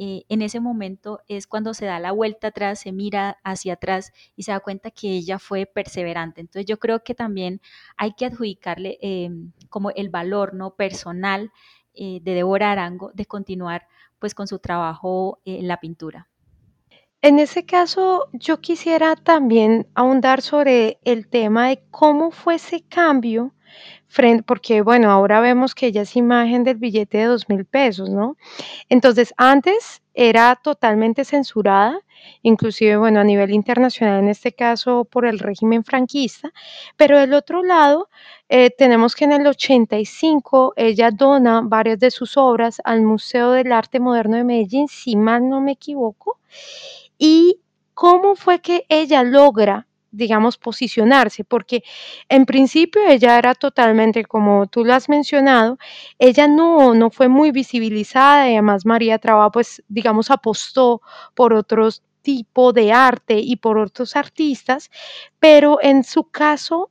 eh, 0.00 0.22
en 0.28 0.42
ese 0.42 0.60
momento 0.60 1.22
es 1.26 1.48
cuando 1.48 1.74
se 1.74 1.84
da 1.84 1.98
la 1.98 2.12
vuelta 2.12 2.48
atrás, 2.48 2.78
se 2.78 2.92
mira 2.92 3.38
hacia 3.42 3.72
atrás 3.72 4.12
y 4.36 4.44
se 4.44 4.52
da 4.52 4.60
cuenta 4.60 4.92
que 4.92 5.08
ella 5.08 5.40
fue 5.40 5.66
perseverante. 5.66 6.40
Entonces 6.40 6.66
yo 6.66 6.78
creo 6.78 7.02
que 7.02 7.16
también 7.16 7.60
hay 7.96 8.12
que 8.12 8.26
adjudicarle 8.26 8.98
em, 9.00 9.50
como 9.68 9.90
el 9.90 10.08
valor 10.08 10.54
no 10.54 10.76
personal 10.76 11.50
eh, 11.94 12.20
de 12.22 12.34
Débora 12.34 12.70
Arango 12.70 13.10
de 13.12 13.26
continuar 13.26 13.88
pues 14.20 14.36
con 14.36 14.46
su 14.46 14.60
trabajo 14.60 15.40
en 15.44 15.66
la 15.66 15.80
pintura. 15.80 16.28
En 17.20 17.40
ese 17.40 17.66
caso, 17.66 18.28
yo 18.32 18.60
quisiera 18.60 19.16
también 19.16 19.88
ahondar 19.94 20.42
sobre 20.42 21.00
el 21.02 21.26
tema 21.28 21.70
de 21.70 21.82
cómo 21.90 22.30
fue 22.30 22.54
ese 22.54 22.84
cambio 22.84 23.52
porque 24.44 24.82
bueno, 24.82 25.10
ahora 25.10 25.40
vemos 25.40 25.74
que 25.74 25.86
ella 25.86 26.02
es 26.02 26.16
imagen 26.16 26.64
del 26.64 26.76
billete 26.76 27.18
de 27.18 27.24
dos 27.24 27.48
mil 27.48 27.64
pesos, 27.64 28.10
¿no? 28.10 28.36
Entonces, 28.88 29.32
antes 29.36 30.02
era 30.14 30.56
totalmente 30.56 31.24
censurada, 31.24 32.00
inclusive, 32.42 32.96
bueno, 32.96 33.20
a 33.20 33.24
nivel 33.24 33.52
internacional, 33.52 34.20
en 34.20 34.28
este 34.28 34.52
caso 34.52 35.04
por 35.04 35.26
el 35.26 35.38
régimen 35.38 35.84
franquista, 35.84 36.52
pero 36.96 37.18
del 37.18 37.34
otro 37.34 37.62
lado, 37.62 38.08
eh, 38.48 38.70
tenemos 38.70 39.14
que 39.14 39.24
en 39.26 39.32
el 39.32 39.46
85 39.46 40.72
ella 40.76 41.10
dona 41.12 41.60
varias 41.62 42.00
de 42.00 42.10
sus 42.10 42.36
obras 42.36 42.80
al 42.84 43.02
Museo 43.02 43.52
del 43.52 43.72
Arte 43.72 44.00
Moderno 44.00 44.36
de 44.36 44.44
Medellín, 44.44 44.88
si 44.88 45.16
mal 45.16 45.48
no 45.48 45.60
me 45.60 45.72
equivoco, 45.72 46.38
y 47.18 47.60
cómo 47.94 48.36
fue 48.36 48.60
que 48.60 48.86
ella 48.88 49.22
logra 49.22 49.88
digamos, 50.10 50.56
posicionarse, 50.58 51.44
porque 51.44 51.82
en 52.28 52.46
principio 52.46 53.02
ella 53.06 53.38
era 53.38 53.54
totalmente, 53.54 54.24
como 54.24 54.66
tú 54.66 54.84
lo 54.84 54.94
has 54.94 55.08
mencionado, 55.08 55.78
ella 56.18 56.48
no, 56.48 56.94
no 56.94 57.10
fue 57.10 57.28
muy 57.28 57.50
visibilizada 57.52 58.48
y 58.48 58.52
además 58.54 58.86
María 58.86 59.18
Traba, 59.18 59.50
pues, 59.50 59.82
digamos, 59.88 60.30
apostó 60.30 61.02
por 61.34 61.52
otros 61.54 62.02
tipo 62.22 62.72
de 62.72 62.92
arte 62.92 63.38
y 63.38 63.56
por 63.56 63.78
otros 63.78 64.16
artistas, 64.16 64.90
pero 65.40 65.78
en 65.82 66.04
su 66.04 66.24
caso 66.24 66.90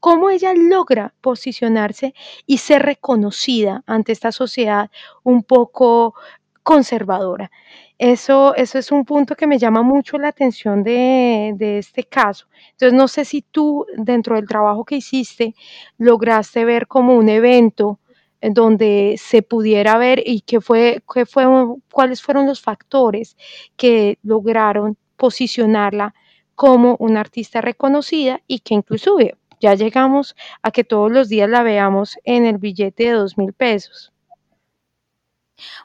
cómo 0.00 0.30
ella 0.30 0.52
logra 0.54 1.14
posicionarse 1.20 2.14
y 2.46 2.58
ser 2.58 2.82
reconocida 2.82 3.82
ante 3.86 4.12
esta 4.12 4.32
sociedad 4.32 4.90
un 5.24 5.42
poco 5.42 6.14
conservadora. 6.62 7.50
Eso, 7.98 8.54
eso 8.54 8.78
es 8.78 8.92
un 8.92 9.04
punto 9.04 9.34
que 9.34 9.48
me 9.48 9.58
llama 9.58 9.82
mucho 9.82 10.18
la 10.18 10.28
atención 10.28 10.84
de, 10.84 11.78
este 11.78 12.04
caso. 12.04 12.46
Entonces, 12.72 12.92
no 12.92 13.08
sé 13.08 13.24
si 13.24 13.42
tú, 13.42 13.86
dentro 13.96 14.36
del 14.36 14.46
trabajo 14.46 14.84
que 14.84 14.96
hiciste, 14.96 15.54
lograste 15.98 16.64
ver 16.64 16.86
como 16.86 17.16
un 17.16 17.28
evento 17.28 17.98
en 18.40 18.54
donde 18.54 19.16
se 19.18 19.42
pudiera 19.42 19.98
ver 19.98 20.22
y 20.24 20.42
qué 20.42 20.60
fue, 20.60 21.02
qué 21.12 21.26
fue, 21.26 21.44
cuáles 21.90 22.22
fueron 22.22 22.46
los 22.46 22.60
factores 22.60 23.36
que 23.76 24.18
lograron 24.22 24.96
posicionarla 25.16 26.14
como 26.54 26.96
una 27.00 27.20
artista 27.20 27.60
reconocida 27.60 28.40
y 28.46 28.60
que 28.60 28.74
inclusive 28.74 29.36
ya 29.60 29.74
llegamos 29.74 30.36
a 30.62 30.70
que 30.70 30.84
todos 30.84 31.10
los 31.10 31.28
días 31.28 31.50
la 31.50 31.64
veamos 31.64 32.16
en 32.24 32.46
el 32.46 32.58
billete 32.58 33.04
de 33.06 33.12
dos 33.12 33.36
mil 33.36 33.52
pesos. 33.52 34.12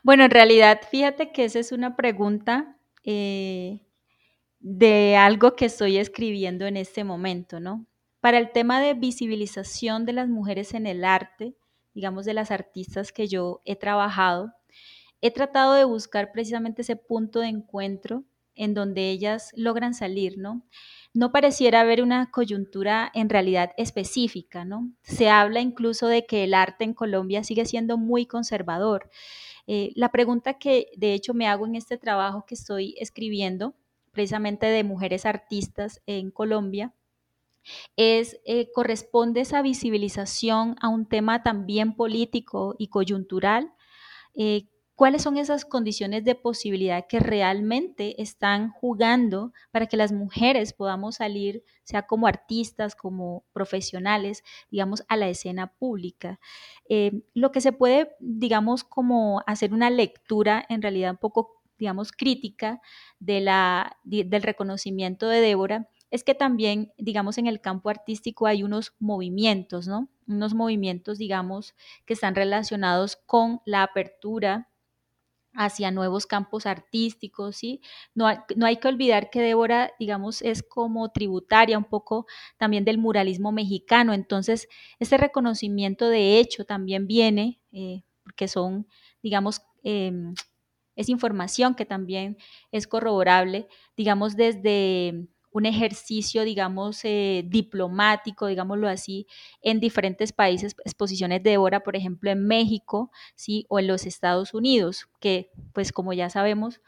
Bueno, 0.04 0.24
en 0.26 0.32
realidad, 0.32 0.82
fíjate 0.90 1.32
que 1.32 1.46
esa 1.46 1.60
es 1.60 1.72
una 1.72 1.96
pregunta 1.96 2.78
eh, 3.04 3.82
de 4.60 5.16
algo 5.18 5.56
que 5.56 5.66
estoy 5.66 5.98
escribiendo 5.98 6.66
en 6.66 6.78
este 6.78 7.04
momento, 7.04 7.60
¿no? 7.60 7.86
Para 8.22 8.38
el 8.40 8.52
tema 8.52 8.82
de 8.82 8.94
visibilización 8.94 10.06
de 10.06 10.14
las 10.14 10.30
mujeres 10.30 10.74
en 10.74 10.88
el 10.88 11.04
arte, 11.06 11.56
digamos 11.94 12.26
de 12.26 12.34
las 12.34 12.52
artistas 12.52 13.12
que 13.12 13.28
yo 13.28 13.62
he 13.66 13.76
trabajado, 13.76 14.54
he 15.22 15.32
tratado 15.32 15.74
de 15.74 15.86
buscar 15.86 16.32
precisamente 16.32 16.82
ese 16.82 16.96
punto 16.96 17.40
de 17.40 17.48
encuentro 17.48 18.24
en 18.56 18.74
donde 18.74 19.10
ellas 19.10 19.52
logran 19.56 19.94
salir, 19.94 20.38
¿no? 20.38 20.64
No 21.14 21.32
pareciera 21.32 21.82
haber 21.82 22.02
una 22.04 22.30
coyuntura 22.32 23.12
en 23.14 23.30
realidad 23.30 23.72
específica, 23.78 24.66
¿no? 24.66 24.92
Se 25.04 25.30
habla 25.30 25.60
incluso 25.62 26.08
de 26.08 26.26
que 26.26 26.44
el 26.44 26.54
arte 26.54 26.84
en 26.84 26.94
Colombia 26.94 27.44
sigue 27.44 27.66
siendo 27.66 27.98
muy 27.98 28.26
conservador 28.28 29.10
eh, 29.68 29.92
la 29.96 30.10
pregunta 30.12 30.56
que 30.56 30.88
de 30.98 31.14
hecho 31.14 31.34
me 31.34 31.48
hago 31.48 31.66
en 31.66 31.76
este 31.76 31.98
trabajo 31.98 32.46
que 32.46 32.56
estoy 32.56 32.96
escribiendo, 33.00 33.76
precisamente 34.12 34.68
de 34.68 34.84
mujeres 34.84 35.26
artistas 35.26 36.02
en 36.06 36.32
Colombia, 36.32 36.94
es, 37.96 38.40
eh, 38.46 38.72
¿corresponde 38.74 39.42
esa 39.42 39.62
visibilización 39.62 40.76
a 40.82 40.90
un 40.90 41.06
tema 41.08 41.44
también 41.44 41.96
político 41.96 42.76
y 42.78 42.88
coyuntural? 42.88 43.74
Eh, 44.36 44.68
cuáles 44.96 45.24
son 45.24 45.38
esas 45.38 45.66
condiciones 45.66 46.24
de 46.24 46.36
posibilidad 46.36 47.06
que 47.08 47.20
realmente 47.20 48.22
están 48.22 48.72
jugando 48.72 49.52
para 49.72 49.88
que 49.88 49.98
las 49.98 50.12
mujeres 50.12 50.74
podamos 50.74 51.16
salir, 51.16 51.64
sea 51.84 52.04
como 52.04 52.28
artistas, 52.28 52.96
como 52.96 53.44
profesionales, 53.54 54.44
digamos, 54.70 55.04
a 55.08 55.18
la 55.18 55.30
escena 55.30 55.68
pública. 55.74 56.40
Eh, 56.88 57.24
lo 57.34 57.52
que 57.52 57.62
se 57.62 57.72
puede, 57.72 58.16
digamos, 58.20 58.84
como 58.84 59.42
hacer 59.48 59.74
una 59.74 59.90
lectura 59.90 60.66
en 60.70 60.82
realidad 60.82 61.12
un 61.12 61.18
poco, 61.18 61.62
digamos, 61.80 62.12
crítica 62.12 62.82
de 63.20 63.42
la, 63.42 63.98
del 64.04 64.44
reconocimiento 64.44 65.28
de 65.28 65.42
Débora 65.42 65.90
es 66.12 66.24
que 66.24 66.36
también, 66.36 66.94
digamos, 67.00 67.40
en 67.40 67.48
el 67.48 67.60
campo 67.60 67.90
artístico 67.90 68.46
hay 68.46 68.62
unos 68.62 68.94
movimientos, 69.00 69.88
¿no? 69.88 70.10
Unos 70.28 70.54
movimientos, 70.54 71.18
digamos, 71.18 71.74
que 72.06 72.14
están 72.14 72.36
relacionados 72.36 73.16
con 73.16 73.62
la 73.66 73.82
apertura 73.82 74.70
hacia 75.54 75.92
nuevos 75.92 76.26
campos 76.26 76.66
artísticos, 76.66 77.58
¿sí? 77.58 77.82
No 78.16 78.28
hay, 78.28 78.38
no 78.56 78.66
hay, 78.66 78.78
que 78.78 78.88
olvidar 78.88 79.30
que 79.30 79.42
Débora, 79.42 79.92
digamos, 80.00 80.42
es 80.42 80.64
como 80.64 81.12
tributaria 81.12 81.78
un 81.78 81.86
poco 81.86 82.26
también 82.58 82.86
del 82.86 82.98
muralismo 82.98 83.52
mexicano, 83.52 84.14
entonces 84.14 84.68
ese 85.00 85.18
reconocimiento 85.18 86.10
de 86.10 86.40
hecho 86.40 86.66
también 86.66 87.08
viene, 87.08 87.62
eh, 87.72 88.04
porque 88.24 88.48
son, 88.48 88.88
digamos, 89.22 89.62
em, 89.84 90.34
es 90.96 91.10
información 91.10 91.76
que 91.76 91.86
también 91.86 92.38
es 92.72 92.88
corroborable, 92.88 93.68
digamos, 93.98 94.36
desde 94.36 95.28
un 95.54 95.66
ejercicio, 95.66 96.44
digamos, 96.44 97.06
eh, 97.06 97.44
diplomático, 97.48 98.48
digámoslo 98.48 98.88
así, 98.90 99.28
en 99.62 99.80
diferentes 99.80 100.34
países, 100.34 100.76
exposiciones 100.84 101.44
de 101.44 101.52
Débora, 101.52 101.82
por 101.82 101.96
ejemplo, 101.96 102.32
en 102.32 102.46
México, 102.48 103.12
¿sí? 103.36 103.66
O 103.70 103.80
en 103.80 103.88
los 103.88 104.06
Estados 104.06 104.54
Unidos, 104.54 105.08
que, 105.20 105.52
pues, 105.74 105.92
como 105.92 106.12
ya 106.14 106.30
sabemos, 106.30 106.82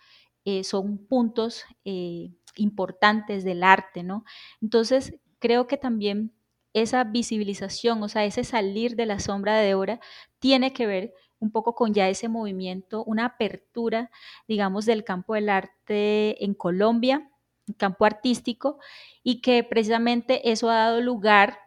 eh, 0.45 0.63
son 0.63 0.97
puntos 1.08 1.63
eh, 1.86 2.32
importantes 2.56 3.43
del 3.43 3.63
arte, 3.63 4.04
¿no? 4.04 4.23
Entonces, 4.62 5.13
creo 5.39 5.67
que 5.67 5.78
también 5.78 6.34
esa 6.73 7.04
visibilización, 7.04 8.04
o 8.04 8.10
sea, 8.10 8.25
ese 8.25 8.43
salir 8.43 8.95
de 8.95 9.06
la 9.06 9.19
sombra 9.19 9.58
de 9.58 9.67
Débora, 9.67 9.99
tiene 10.39 10.73
que 10.73 10.88
ver 10.88 11.13
un 11.39 11.51
poco 11.51 11.75
con 11.75 11.93
ya 11.93 12.10
ese 12.10 12.28
movimiento, 12.30 13.04
una 13.06 13.25
apertura, 13.25 14.10
digamos, 14.47 14.86
del 14.86 15.04
campo 15.04 15.34
del 15.36 15.49
arte 15.49 16.43
en 16.43 16.54
Colombia, 16.54 17.30
campo 17.78 18.06
artístico 18.06 18.80
y 19.23 19.41
que 19.41 19.63
precisamente 19.63 20.51
eso 20.51 20.69
ha 20.69 20.75
dado 20.75 21.01
lugar 21.01 21.58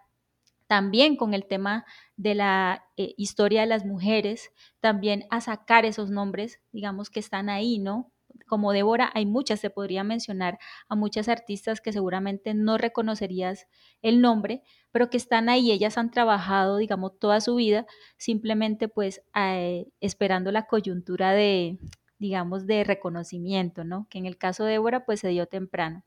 también 0.66 1.16
con 1.16 1.34
el 1.34 1.46
tema 1.46 1.86
de 2.16 2.34
la 2.34 2.84
eh, 2.96 3.14
historia 3.16 3.62
de 3.62 3.66
las 3.68 3.84
mujeres, 3.86 4.50
también 4.80 5.24
a 5.30 5.40
sacar 5.40 5.84
esos 5.86 6.10
nombres, 6.10 6.60
digamos, 6.72 7.10
que 7.10 7.20
están 7.20 7.48
ahí, 7.48 7.78
¿no? 7.78 8.12
como 8.46 8.72
Débora, 8.72 9.10
hay 9.14 9.26
muchas, 9.26 9.60
se 9.60 9.70
podría 9.70 10.04
mencionar 10.04 10.58
a 10.88 10.96
muchas 10.96 11.28
artistas 11.28 11.80
que 11.80 11.92
seguramente 11.92 12.54
no 12.54 12.78
reconocerías 12.78 13.66
el 14.02 14.20
nombre, 14.20 14.62
pero 14.90 15.10
que 15.10 15.16
están 15.16 15.48
ahí, 15.48 15.70
ellas 15.70 15.98
han 15.98 16.10
trabajado, 16.10 16.78
digamos, 16.78 17.18
toda 17.18 17.40
su 17.40 17.56
vida, 17.56 17.86
simplemente 18.16 18.88
pues 18.88 19.22
eh, 19.34 19.86
esperando 20.00 20.50
la 20.50 20.66
coyuntura 20.66 21.32
de, 21.32 21.78
digamos, 22.18 22.66
de 22.66 22.84
reconocimiento, 22.84 23.84
¿no? 23.84 24.06
Que 24.10 24.18
en 24.18 24.26
el 24.26 24.36
caso 24.36 24.64
de 24.64 24.72
Débora, 24.72 25.04
pues 25.04 25.20
se 25.20 25.28
dio 25.28 25.46
temprano. 25.46 26.04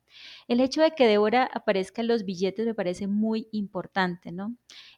El 0.48 0.60
hecho 0.60 0.82
de 0.82 0.92
que 0.92 1.08
Débora 1.08 1.50
aparezca 1.54 2.02
en 2.02 2.08
los 2.08 2.26
billetes 2.26 2.66
me 2.66 2.74
parece 2.76 3.08
muy 3.08 3.48
importante, 3.52 4.32
¿no? 4.32 4.56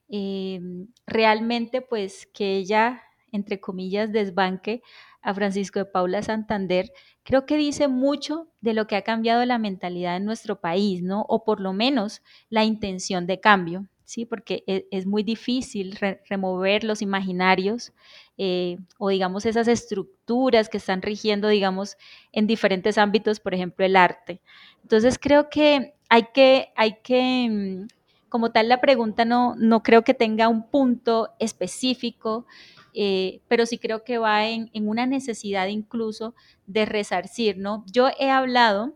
Em, 0.10 0.88
realmente, 1.06 1.82
pues 1.82 2.28
que 2.34 2.56
ella, 2.58 3.04
entre 3.32 3.60
comillas, 3.60 4.12
desbanque 4.12 4.82
a 5.22 5.34
Francisco 5.34 5.80
de 5.80 5.86
Paula 5.86 6.22
Santander, 6.24 6.92
creo 7.24 7.46
que 7.46 7.58
dice 7.58 7.88
mucho 7.88 8.48
de 8.62 8.74
lo 8.74 8.88
que 8.88 8.96
ha 8.96 9.04
cambiado 9.04 9.46
la 9.46 9.58
mentalidad 9.58 10.18
en 10.18 10.26
nuestro 10.26 10.60
país, 10.62 11.02
¿no? 11.04 11.26
O 11.30 11.44
por 11.46 11.62
lo 11.62 11.74
menos 11.74 12.22
la 12.50 12.64
intención 12.66 13.28
de 13.28 13.40
cambio. 13.40 13.88
¿sí? 14.06 14.26
Porque 14.26 14.64
e, 14.68 14.88
es, 14.92 15.06
muy 15.06 15.24
difícil 15.24 15.98
remover 16.30 16.84
los 16.84 17.02
imaginarios 17.02 17.94
eh, 18.38 18.78
o 18.98 19.10
digamos 19.10 19.46
esas 19.46 19.68
estructuras 19.68 20.70
que 20.70 20.78
están 20.78 21.02
rigiendo, 21.02 21.48
digamos, 21.48 21.98
en 22.32 22.48
diferentes 22.48 22.98
ámbitos, 22.98 23.40
por 23.40 23.54
ejemplo, 23.54 23.86
el 23.86 23.96
arte. 23.96 24.42
Entonces 24.82 25.18
creo 25.20 25.50
que 25.50 25.94
hay 26.10 26.28
que, 26.34 26.72
hay 26.76 26.98
que 27.04 27.48
mm, 27.50 27.88
como 28.30 28.52
tal 28.52 28.70
la 28.70 28.82
pregunta 28.82 29.26
no, 29.26 29.56
no 29.58 29.84
creo 29.84 30.04
que 30.04 30.14
tenga 30.14 30.48
un 30.48 30.70
punto 30.70 31.30
específico, 31.40 32.46
eh, 32.94 33.42
pero 33.48 33.66
sí 33.66 33.78
creo 33.78 34.04
que 34.04 34.18
va 34.18 34.48
en, 34.48 34.70
en, 34.74 34.88
una 34.88 35.06
necesidad 35.06 35.68
incluso 35.68 36.36
de 36.68 36.86
resarcir, 36.86 37.58
¿no? 37.58 37.84
Yo 37.92 38.10
he 38.20 38.30
hablado 38.30 38.94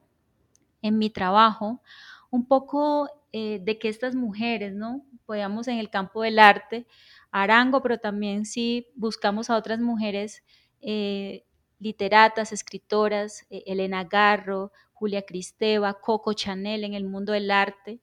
en 0.82 0.98
mi 0.98 1.10
trabajo 1.10 1.82
un 2.30 2.46
poco 2.46 3.10
eh, 3.34 3.60
de 3.62 3.78
que 3.78 3.90
estas 3.90 4.16
mujeres, 4.16 4.74
¿no? 4.74 5.04
Podamos 5.26 5.68
en 5.68 5.78
el 5.78 5.90
campo 5.90 6.24
del 6.24 6.40
arte, 6.40 6.88
Arango, 7.32 7.82
pero 7.82 7.98
también 7.98 8.46
si 8.46 8.88
buscamos 8.96 9.50
a 9.50 9.58
otras 9.58 9.80
mujeres 9.80 10.44
eh, 10.82 11.46
literatas, 11.80 12.52
escritoras, 12.52 13.46
eh, 13.50 13.64
Elena 13.68 14.04
Garro, 14.04 14.72
Julia 14.94 15.24
Cristeva, 15.24 16.00
Coco 16.00 16.34
Chanel 16.34 16.84
en 16.84 16.94
el 16.94 17.06
mundo 17.06 17.34
del 17.34 17.52
arte. 17.52 18.00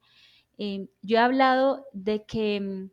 yo 0.57 1.17
he 1.17 1.19
hablado 1.19 1.85
de 1.93 2.25
que 2.25 2.59
mm, 2.61 2.89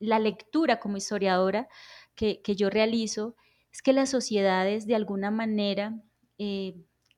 la 0.00 0.18
lectura 0.18 0.80
como 0.80 0.96
historiadora 0.96 1.68
que, 2.14 2.42
yo 2.56 2.68
realizo 2.70 3.36
es 3.72 3.82
que 3.82 3.92
las 3.92 4.10
sociedades 4.10 4.86
de 4.86 4.94
alguna 4.94 5.30
manera, 5.30 5.98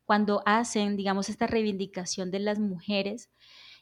cuando 0.07 0.43
hacen, 0.47 0.97
digamos, 0.97 1.29
esta 1.29 1.47
reivindicación 1.47 2.31
de 2.31 2.39
las 2.39 2.59
mujeres, 2.61 3.29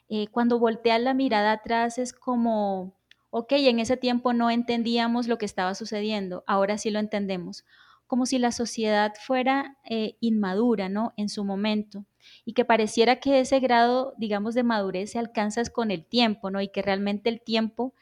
eh, 0.08 0.28
cuando 0.28 0.58
volteas 0.58 1.00
la 1.00 1.14
mirada 1.14 1.52
atrás 1.52 1.98
es 1.98 2.12
como, 2.12 2.94
ok, 3.36 3.50
en 3.54 3.80
ese 3.80 3.96
tiempo 3.96 4.32
no 4.32 4.48
entendíamos 4.48 5.26
lo 5.26 5.38
que 5.38 5.44
estaba 5.44 5.74
sucediendo, 5.74 6.44
ahora 6.46 6.78
sí 6.78 6.90
lo 6.90 7.00
entendemos, 7.00 7.64
como 8.06 8.26
si 8.26 8.38
la 8.38 8.52
sociedad 8.52 9.12
fuera 9.20 9.76
eh, 9.90 10.16
inmadura, 10.20 10.88
¿no? 10.88 11.14
En 11.16 11.28
su 11.28 11.44
momento, 11.44 12.06
y 12.44 12.52
que 12.52 12.64
pareciera 12.64 13.16
que 13.16 13.40
ese 13.40 13.58
grado, 13.58 14.14
digamos, 14.18 14.54
de 14.54 14.62
madurez 14.62 15.10
se 15.10 15.18
alcanza 15.18 15.64
con 15.64 15.90
el 15.90 16.06
tiempo, 16.06 16.48
¿no? 16.50 16.60
Y 16.60 16.68
que 16.68 16.80
realmente 16.80 17.28
el 17.28 17.40
tiempo 17.40 17.92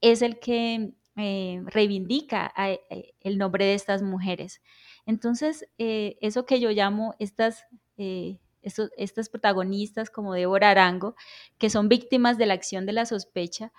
es 0.00 0.22
el 0.22 0.40
que 0.40 0.92
eh, 1.14 1.62
reivindica 1.66 2.52
el 3.20 3.38
nombre 3.38 3.66
de 3.66 3.74
estas 3.74 4.02
mujeres. 4.02 4.60
Entonces, 5.06 5.66
eso 5.78 6.46
que 6.46 6.58
yo 6.58 6.70
llamo 6.70 7.14
estas 7.20 7.64
estos, 8.62 8.90
estas 8.96 9.28
protagonistas 9.28 10.10
como 10.10 10.34
Débora 10.34 10.70
Arango, 10.70 11.14
que 11.58 11.70
son 11.70 11.88
víctimas 11.88 12.38
de 12.38 12.46
la 12.46 12.54
acción 12.54 12.86
de 12.86 12.92
la 12.92 13.06
sospecha, 13.06 13.72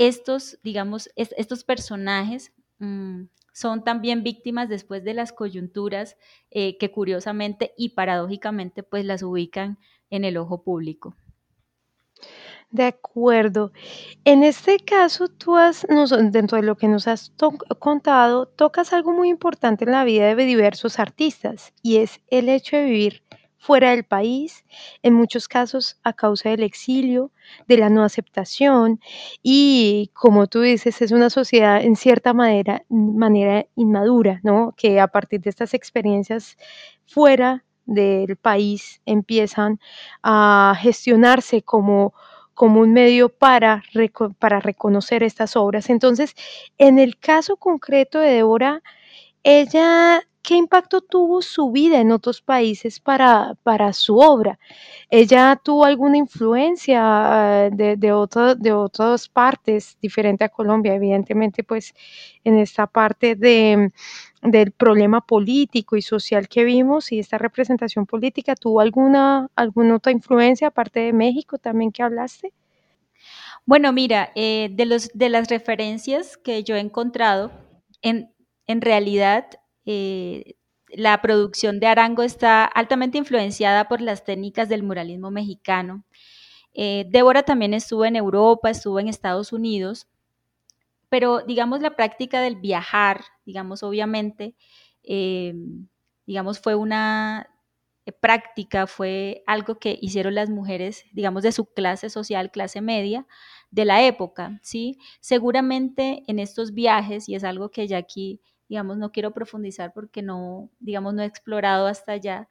estos, 0.00 0.58
digamos, 0.62 1.10
estos 1.14 1.62
personajes 1.62 2.54
mm, 2.78 3.24
son 3.52 3.84
también 3.84 4.22
víctimas 4.22 4.70
después 4.70 5.04
de 5.04 5.12
las 5.12 5.30
coyunturas 5.30 6.16
eh, 6.50 6.78
que 6.78 6.90
curiosamente 6.90 7.74
y 7.76 7.90
paradójicamente 7.90 8.82
pues 8.82 9.04
las 9.04 9.22
ubican 9.22 9.78
en 10.08 10.24
el 10.24 10.38
ojo 10.38 10.62
público. 10.62 11.16
De 12.70 12.84
acuerdo. 12.84 13.72
En 14.24 14.42
este 14.42 14.78
caso, 14.78 15.28
tú 15.28 15.56
has, 15.56 15.86
dentro 16.30 16.56
de 16.56 16.64
lo 16.64 16.76
que 16.76 16.88
nos 16.88 17.06
has 17.06 17.34
contado, 17.78 18.46
tocas 18.46 18.94
algo 18.94 19.12
muy 19.12 19.28
importante 19.28 19.84
en 19.84 19.90
la 19.90 20.04
vida 20.04 20.34
de 20.34 20.44
diversos 20.46 20.98
artistas 20.98 21.74
y 21.82 21.96
es 21.98 22.22
el 22.28 22.48
hecho 22.48 22.76
de 22.76 22.84
vivir 22.84 23.22
fuera 23.60 23.90
del 23.90 24.04
país, 24.04 24.64
en 25.02 25.12
muchos 25.12 25.46
casos 25.46 26.00
a 26.02 26.14
causa 26.14 26.48
del 26.48 26.62
exilio, 26.62 27.30
de 27.68 27.76
la 27.76 27.90
no 27.90 28.02
aceptación 28.02 29.00
y 29.42 30.10
como 30.14 30.46
tú 30.46 30.62
dices, 30.62 31.02
es 31.02 31.12
una 31.12 31.28
sociedad 31.28 31.82
en 31.82 31.94
cierta 31.94 32.32
manera, 32.32 32.82
manera 32.88 33.66
inmadura, 33.76 34.40
¿no? 34.42 34.72
Que 34.78 34.98
a 34.98 35.08
partir 35.08 35.42
de 35.42 35.50
estas 35.50 35.74
experiencias 35.74 36.56
fuera 37.04 37.64
del 37.84 38.36
país 38.36 39.02
empiezan 39.04 39.78
a 40.22 40.74
gestionarse 40.80 41.62
como 41.62 42.14
como 42.54 42.80
un 42.80 42.92
medio 42.92 43.30
para, 43.30 43.82
para 44.38 44.60
reconocer 44.60 45.22
estas 45.22 45.56
obras. 45.56 45.88
Entonces, 45.88 46.34
en 46.76 46.98
el 46.98 47.18
caso 47.18 47.56
concreto 47.56 48.18
de 48.18 48.32
Débora, 48.32 48.82
ella 49.42 50.22
¿Qué 50.42 50.54
impacto 50.56 51.02
tuvo 51.02 51.42
su 51.42 51.70
vida 51.70 52.00
en 52.00 52.12
otros 52.12 52.40
países 52.40 52.98
para, 52.98 53.56
para 53.62 53.92
su 53.92 54.18
obra? 54.18 54.58
¿Ella 55.10 55.60
tuvo 55.62 55.84
alguna 55.84 56.16
influencia 56.16 57.66
eh, 57.66 57.70
de, 57.72 57.96
de, 57.96 58.08
de 58.58 58.72
otras 58.72 59.28
partes 59.28 59.98
diferente 60.00 60.44
a 60.44 60.48
Colombia? 60.48 60.94
Evidentemente, 60.94 61.62
pues 61.62 61.94
en 62.42 62.58
esta 62.58 62.86
parte 62.86 63.36
de, 63.36 63.92
del 64.42 64.72
problema 64.72 65.20
político 65.20 65.96
y 65.96 66.02
social 66.02 66.48
que 66.48 66.64
vimos 66.64 67.12
y 67.12 67.18
esta 67.18 67.36
representación 67.38 68.06
política, 68.06 68.54
¿tuvo 68.56 68.80
alguna, 68.80 69.48
alguna 69.56 69.96
otra 69.96 70.12
influencia 70.12 70.68
aparte 70.68 71.00
de 71.00 71.12
México 71.12 71.58
también 71.58 71.92
que 71.92 72.02
hablaste? 72.02 72.52
Bueno, 73.66 73.92
mira, 73.92 74.32
eh, 74.34 74.68
de, 74.72 74.86
los, 74.86 75.10
de 75.14 75.28
las 75.28 75.48
referencias 75.48 76.36
que 76.36 76.64
yo 76.64 76.76
he 76.76 76.80
encontrado, 76.80 77.52
en, 78.02 78.32
en 78.66 78.80
realidad 78.80 79.46
eh, 79.86 80.54
la 80.88 81.20
producción 81.22 81.80
de 81.80 81.86
Arango 81.86 82.22
está 82.22 82.64
altamente 82.64 83.18
influenciada 83.18 83.88
por 83.88 84.00
las 84.00 84.24
técnicas 84.24 84.68
del 84.68 84.82
muralismo 84.82 85.30
mexicano. 85.30 86.04
Eh, 86.74 87.06
Débora 87.08 87.42
también 87.42 87.74
estuvo 87.74 88.04
en 88.04 88.16
Europa, 88.16 88.70
estuvo 88.70 89.00
en 89.00 89.08
Estados 89.08 89.52
Unidos, 89.52 90.08
pero 91.08 91.40
digamos 91.40 91.80
la 91.80 91.96
práctica 91.96 92.40
del 92.40 92.56
viajar, 92.56 93.24
digamos 93.44 93.82
obviamente, 93.82 94.54
eh, 95.02 95.54
digamos 96.26 96.60
fue 96.60 96.74
una 96.74 97.48
práctica, 98.20 98.86
fue 98.86 99.42
algo 99.46 99.78
que 99.78 99.98
hicieron 100.00 100.34
las 100.34 100.50
mujeres, 100.50 101.04
digamos 101.12 101.42
de 101.42 101.52
su 101.52 101.66
clase 101.66 102.10
social, 102.10 102.50
clase 102.50 102.80
media, 102.80 103.26
de 103.70 103.84
la 103.84 104.04
época, 104.04 104.58
¿sí? 104.62 104.98
Seguramente 105.20 106.24
en 106.26 106.38
estos 106.38 106.72
viajes, 106.74 107.28
y 107.28 107.34
es 107.34 107.44
algo 107.44 107.70
que 107.70 107.94
aquí 107.94 108.40
digamos, 108.70 108.98
no 108.98 109.12
quiero 109.12 109.32
profundizar 109.34 109.92
porque 109.94 110.22
no, 110.22 110.70
digamos, 110.80 111.14
no 111.14 111.22
he 111.22 111.26
explorado 111.26 111.88
hasta 111.88 112.12
allá, 112.14 112.48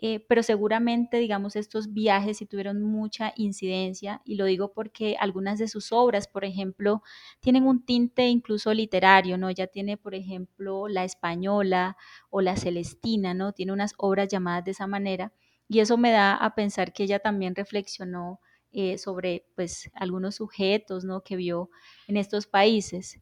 eh, 0.00 0.24
pero 0.28 0.44
seguramente, 0.44 1.18
digamos, 1.18 1.56
estos 1.56 1.92
viajes 1.92 2.38
sí 2.38 2.46
tuvieron 2.46 2.82
mucha 2.82 3.32
incidencia 3.36 4.22
y 4.24 4.36
lo 4.36 4.44
digo 4.46 4.72
porque 4.72 5.16
algunas 5.18 5.58
de 5.58 5.66
sus 5.68 5.90
obras, 5.92 6.28
por 6.28 6.44
ejemplo, 6.44 7.02
tienen 7.40 7.64
un 7.66 7.84
tinte 7.84 8.28
incluso 8.28 8.72
literario, 8.74 9.38
¿no? 9.38 9.50
Ya 9.50 9.66
tiene, 9.66 9.96
por 9.96 10.14
ejemplo, 10.14 10.88
La 10.88 11.04
Española 11.04 11.96
o 12.30 12.40
La 12.42 12.56
Celestina, 12.56 13.34
¿no? 13.34 13.52
Tiene 13.52 13.72
unas 13.72 13.94
obras 13.98 14.28
llamadas 14.28 14.64
de 14.64 14.70
esa 14.72 14.86
manera 14.86 15.32
y 15.68 15.80
eso 15.80 15.96
me 15.98 16.12
da 16.12 16.34
a 16.36 16.54
pensar 16.54 16.92
que 16.92 17.04
ella 17.04 17.18
también 17.18 17.54
reflexionó 17.56 18.40
eh, 18.72 18.98
sobre, 18.98 19.46
pues, 19.56 19.90
algunos 19.94 20.36
sujetos, 20.36 21.04
¿no? 21.04 21.22
Que 21.22 21.36
vio 21.36 21.70
en 22.06 22.16
estos 22.18 22.46
países. 22.46 23.20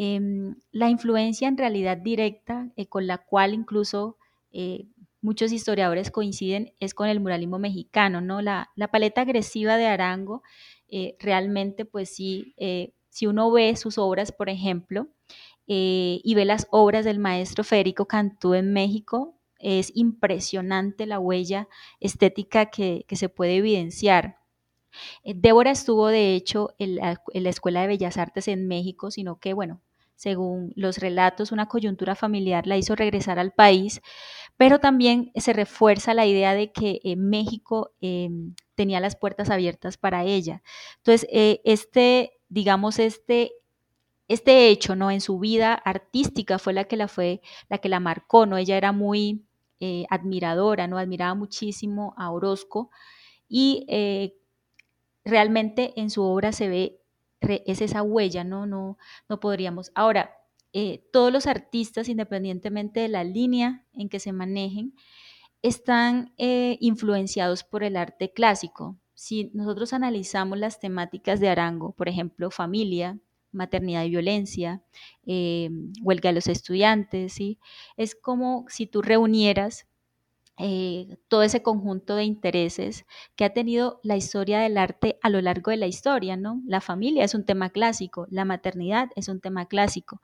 Em, 0.00 0.54
la 0.70 0.90
influencia 0.90 1.48
en 1.48 1.58
realidad 1.58 1.96
directa 1.96 2.70
eh, 2.76 2.86
con 2.86 3.08
la 3.08 3.18
cual 3.18 3.52
incluso 3.52 4.16
eh, 4.52 4.86
muchos 5.22 5.50
historiadores 5.50 6.12
coinciden 6.12 6.72
es 6.78 6.94
con 6.94 7.08
el 7.08 7.18
muralismo 7.18 7.58
mexicano, 7.58 8.20
¿no? 8.20 8.40
La, 8.40 8.70
paleta 8.92 9.22
agresiva 9.22 9.76
de 9.76 9.86
Arango 9.86 10.44
eh, 10.86 11.16
realmente, 11.18 11.84
pues 11.84 12.14
sí, 12.14 12.54
si 13.08 13.26
uno 13.26 13.50
ve 13.50 13.74
sus 13.74 13.98
obras, 13.98 14.30
por 14.30 14.48
ejemplo, 14.48 15.08
y 15.66 16.32
ve 16.36 16.44
las 16.44 16.68
obras 16.70 17.04
del 17.04 17.18
maestro 17.18 17.64
Federico 17.64 18.06
Cantú 18.06 18.54
en 18.54 18.72
México, 18.72 19.34
es 19.58 19.90
impresionante 19.96 21.06
la 21.06 21.18
huella 21.18 21.68
estética 21.98 22.66
que, 22.66 23.04
se 23.10 23.28
puede 23.28 23.56
evidenciar. 23.56 24.38
Débora 25.24 25.72
estuvo, 25.72 26.06
de 26.06 26.36
hecho, 26.36 26.74
en 26.78 26.96
la, 26.96 27.20
en 27.32 27.42
la, 27.42 27.50
Escuela 27.50 27.80
de 27.82 27.88
Bellas 27.88 28.16
Artes 28.16 28.46
en 28.46 28.68
México, 28.68 29.10
sino 29.10 29.40
que, 29.40 29.52
bueno, 29.52 29.82
según 30.18 30.72
los 30.74 30.98
relatos, 30.98 31.52
una 31.52 31.66
coyuntura 31.66 32.16
familiar 32.16 32.66
la 32.66 32.76
hizo 32.76 32.96
regresar 32.96 33.38
al 33.38 33.52
país, 33.52 34.00
pero 34.56 34.80
también 34.80 35.30
se 35.36 35.52
refuerza 35.52 36.12
la 36.12 36.26
idea 36.26 36.54
de 36.54 36.72
que 36.72 37.00
eh, 37.04 37.14
México 37.14 37.92
em, 38.00 38.56
tenía 38.74 38.98
las 38.98 39.14
puertas 39.14 39.48
abiertas 39.48 39.96
para 39.96 40.24
ella. 40.24 40.60
Entonces, 40.96 41.28
eh, 41.32 41.60
este, 41.64 42.32
digamos, 42.48 42.98
este 42.98 43.52
este 44.26 44.68
hecho, 44.68 44.94
¿no? 44.96 45.10
En 45.10 45.20
su 45.22 45.38
vida 45.38 45.72
artística 45.72 46.58
fue 46.58 46.72
la 46.74 46.84
que 46.84 46.96
la 46.96 47.08
fue, 47.08 47.40
la 47.68 47.78
que 47.78 47.88
la 47.88 48.00
marcó, 48.00 48.44
¿no? 48.44 48.58
Ella 48.58 48.76
era 48.76 48.92
muy 48.92 49.46
eh, 49.80 50.04
admiradora, 50.10 50.88
¿no? 50.88 50.98
Admiraba 50.98 51.34
muchísimo 51.34 52.14
a 52.18 52.30
Orozco 52.32 52.90
y 53.48 53.86
realmente 55.24 55.92
en 56.00 56.10
su 56.10 56.22
obra 56.24 56.52
se 56.52 56.68
ve, 56.68 56.97
es 57.40 57.80
esa 57.80 58.02
huella, 58.02 58.44
¿no? 58.44 58.66
No, 58.66 58.98
no 59.28 59.40
podríamos. 59.40 59.90
Ahora, 59.94 60.34
eh, 60.72 61.08
todos 61.12 61.32
los 61.32 61.46
artistas, 61.46 62.08
independientemente 62.08 63.00
de 63.00 63.08
la 63.08 63.24
línea 63.24 63.86
en 63.94 64.08
que 64.08 64.20
se 64.20 64.32
manejen, 64.32 64.94
están 65.62 66.32
influenciados 66.38 67.64
por 67.64 67.82
el 67.82 67.96
arte 67.96 68.32
clásico. 68.32 68.96
Si 69.14 69.50
nosotros 69.54 69.92
analizamos 69.92 70.58
las 70.58 70.78
temáticas 70.78 71.40
de 71.40 71.48
Arango, 71.48 71.92
por 71.92 72.08
ejemplo, 72.08 72.50
familia, 72.52 73.18
maternidad 73.52 74.04
y 74.04 74.10
violencia, 74.10 74.82
eh, 75.26 75.70
huelga 76.02 76.30
de 76.30 76.34
los 76.34 76.46
estudiantes, 76.46 77.32
¿sí? 77.32 77.58
Es 77.96 78.14
como 78.14 78.64
si 78.68 78.86
tú 78.86 79.02
reunieras 79.02 79.86
eh, 80.60 81.18
todo 81.28 81.44
ese 81.44 81.62
conjunto 81.62 82.16
de 82.16 82.24
intereses 82.24 83.06
que 83.36 83.44
ha 83.44 83.52
tenido 83.52 84.00
la 84.02 84.16
historia 84.16 84.58
del 84.58 84.76
arte 84.76 85.16
a 85.22 85.30
lo 85.30 85.40
largo 85.40 85.70
de 85.70 85.76
la 85.76 85.86
historia, 85.86 86.36
¿no? 86.36 86.60
La 86.66 86.80
familia 86.80 87.22
es 87.22 87.34
un 87.34 87.44
tema 87.44 87.70
clásico, 87.70 88.26
la 88.28 88.44
maternidad 88.44 89.08
es 89.14 89.28
un 89.28 89.40
tema 89.40 89.66
clásico. 89.66 90.20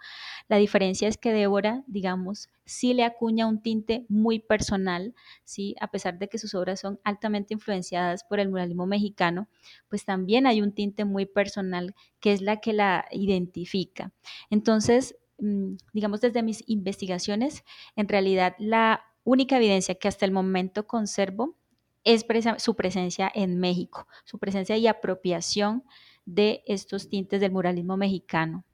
La 0.48 0.56
diferencia 0.56 1.06
es 1.06 1.18
que 1.18 1.32
Débora, 1.32 1.84
digamos, 1.86 2.48
sí 2.64 2.94
le 2.94 3.04
acuña 3.04 3.46
un 3.46 3.62
tinte 3.62 4.06
muy 4.08 4.40
personal, 4.40 5.14
¿sí? 5.44 5.76
A 5.80 5.88
pesar 5.88 6.18
de 6.18 6.28
que 6.28 6.38
sus 6.38 6.54
obras 6.54 6.80
son 6.80 6.98
altamente 7.04 7.54
influenciadas 7.54 8.24
por 8.24 8.40
el 8.40 8.48
muralismo 8.48 8.86
mexicano, 8.86 9.48
pues 9.88 10.04
también 10.04 10.48
hay 10.48 10.62
un 10.62 10.72
tinte 10.72 11.04
muy 11.04 11.26
personal 11.26 11.94
que 12.18 12.32
es 12.32 12.40
la 12.40 12.60
que 12.60 12.72
la 12.72 13.06
identifica. 13.12 14.12
Entonces, 14.50 15.16
mm, 15.38 15.74
digamos, 15.92 16.20
desde 16.20 16.42
mis 16.42 16.64
investigaciones, 16.66 17.64
en 17.94 18.08
realidad 18.08 18.56
la 18.58 19.04
única 19.24 19.56
evidencia 19.56 19.94
que 19.94 20.08
hasta 20.08 20.24
el 20.24 20.32
momento 20.32 20.86
conservo 20.86 21.56
es 22.04 22.24
su 22.58 22.76
presencia 22.76 23.30
en 23.34 23.58
México, 23.58 24.06
su 24.24 24.38
presencia 24.38 24.76
y 24.76 24.86
apropiación 24.86 25.84
de 26.26 26.62
estos 26.66 27.08
tintes 27.08 27.40
del 27.40 27.52
muralismo 27.52 27.96
mexicano. 27.96 28.64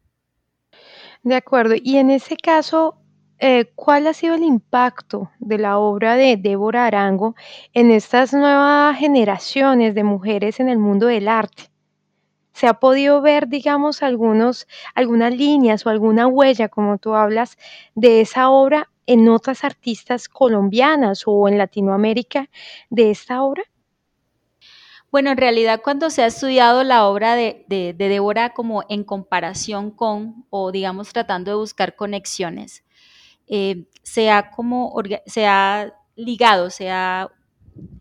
De 1.22 1.34
acuerdo, 1.34 1.74
y 1.80 1.96
en 1.96 2.10
ese 2.10 2.36
caso, 2.36 2.96
eh, 3.38 3.72
¿cuál 3.74 4.06
ha 4.06 4.14
sido 4.14 4.34
el 4.34 4.42
impacto 4.42 5.30
de 5.38 5.58
la 5.58 5.78
obra 5.78 6.16
de 6.16 6.36
Débora 6.36 6.86
Arango 6.86 7.34
en 7.72 7.90
estas 7.90 8.32
nuevas 8.32 8.98
generaciones 8.98 9.94
de 9.94 10.04
mujeres 10.04 10.60
en 10.60 10.68
el 10.68 10.78
mundo 10.78 11.06
del 11.06 11.28
arte? 11.28 11.69
¿Se 12.52 12.66
ha 12.66 12.74
podido 12.74 13.20
ver, 13.20 13.48
digamos, 13.48 14.02
algunos, 14.02 14.66
algunas 14.94 15.34
líneas 15.34 15.86
o 15.86 15.90
alguna 15.90 16.26
huella, 16.26 16.68
como 16.68 16.98
tú 16.98 17.14
hablas, 17.14 17.56
de 17.94 18.20
esa 18.20 18.50
obra 18.50 18.90
en 19.06 19.28
otras 19.28 19.64
artistas 19.64 20.28
colombianas 20.28 21.22
o 21.26 21.48
en 21.48 21.58
Latinoamérica 21.58 22.50
de 22.90 23.10
esta 23.10 23.42
obra? 23.42 23.64
Bueno, 25.10 25.30
en 25.30 25.38
realidad 25.38 25.80
cuando 25.82 26.08
se 26.08 26.22
ha 26.22 26.26
estudiado 26.26 26.84
la 26.84 27.06
obra 27.06 27.34
de, 27.34 27.64
Débora 27.98 28.54
como 28.54 28.84
en 28.88 29.02
comparación 29.02 29.90
con, 29.90 30.46
o 30.50 30.70
digamos 30.70 31.12
tratando 31.12 31.50
de 31.50 31.56
buscar 31.56 31.96
conexiones, 31.96 32.84
eh, 33.48 33.88
se 34.04 34.30
ha 34.30 34.50
como, 34.50 34.94
se 35.26 35.46
ha 35.46 35.92
ligado, 36.14 36.70
se 36.70 36.90
ha 36.90 37.28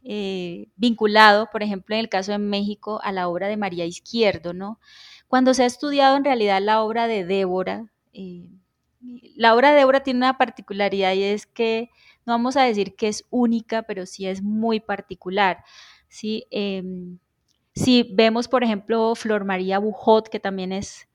eh, 0.03 0.69
vinculado, 0.75 1.49
por 1.51 1.63
ejemplo, 1.63 1.95
en 1.95 2.01
el 2.01 2.09
caso 2.09 2.31
de 2.31 2.37
México, 2.37 2.99
a 3.03 3.11
la 3.11 3.27
obra 3.27 3.47
de 3.47 3.57
María 3.57 3.85
Izquierdo, 3.85 4.53
¿no? 4.53 4.79
Cuando 5.27 5.53
se 5.53 5.63
ha 5.63 5.65
estudiado 5.65 6.17
en 6.17 6.23
realidad 6.25 6.61
la 6.61 6.81
obra 6.81 7.07
de 7.07 7.25
Débora, 7.25 7.91
eh, 8.13 8.47
la 9.35 9.55
obra 9.55 9.71
de 9.71 9.77
Débora 9.77 10.01
tiene 10.01 10.19
una 10.19 10.37
particularidad 10.37 11.13
y 11.13 11.23
es 11.23 11.45
que 11.45 11.89
no 12.25 12.33
vamos 12.33 12.57
a 12.57 12.63
decir 12.63 12.95
que 12.95 13.07
es 13.07 13.25
única, 13.29 13.83
pero 13.83 14.05
sí 14.05 14.27
es 14.27 14.41
muy 14.43 14.79
particular. 14.79 15.63
¿sí? 16.09 16.45
Em, 16.51 17.17
si 17.73 18.03
vemos, 18.13 18.47
por 18.47 18.63
ejemplo, 18.63 19.15
Flor 19.15 19.45
María 19.45 19.79
Bujot, 19.79 20.29
que 20.29 20.39
también 20.39 20.71
es, 20.71 21.07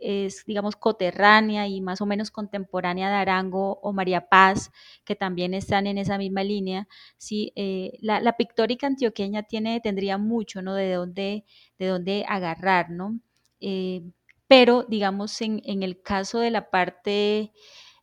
es, 0.00 0.44
digamos, 0.46 0.76
coterránea 0.76 1.66
y 1.66 1.80
más 1.80 2.00
o 2.00 2.06
menos 2.06 2.30
contemporánea 2.30 3.08
de 3.08 3.16
Arango, 3.16 3.78
o 3.82 3.92
María 3.92 4.28
Paz, 4.28 4.70
que 5.04 5.16
también 5.16 5.54
están 5.54 5.86
en 5.86 5.98
esa 5.98 6.18
misma 6.18 6.42
línea, 6.44 6.88
¿sí? 7.16 7.52
Eh, 7.56 7.98
la, 8.00 8.36
pictórica 8.36 8.86
antioqueña 8.86 9.42
tiene, 9.44 9.80
tendría 9.80 10.18
mucho, 10.18 10.62
¿no? 10.62 10.74
De 10.74 10.92
dónde, 10.92 11.44
de 11.78 11.86
dónde 11.86 12.24
agarrar, 12.28 12.90
¿no? 12.90 13.20
Eh, 13.60 14.02
pero 14.48 14.84
digamos 14.84 15.40
en, 15.40 15.62
el 15.64 16.02
caso 16.02 16.40
de 16.40 16.50
la 16.50 16.68
parte 16.70 17.52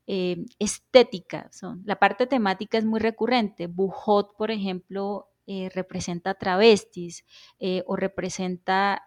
eh, 0.07 0.37
estética, 0.57 1.49
son, 1.51 1.83
la 1.85 1.97
parte 1.99 2.27
temática 2.27 2.77
es 2.77 2.85
muy 2.85 2.99
recurrente. 2.99 3.67
Bujot, 3.67 4.35
por 4.37 4.51
ejemplo, 4.51 5.27
representa 5.73 6.35
travestis 6.35 7.25
o 7.87 7.95
representa, 7.95 9.03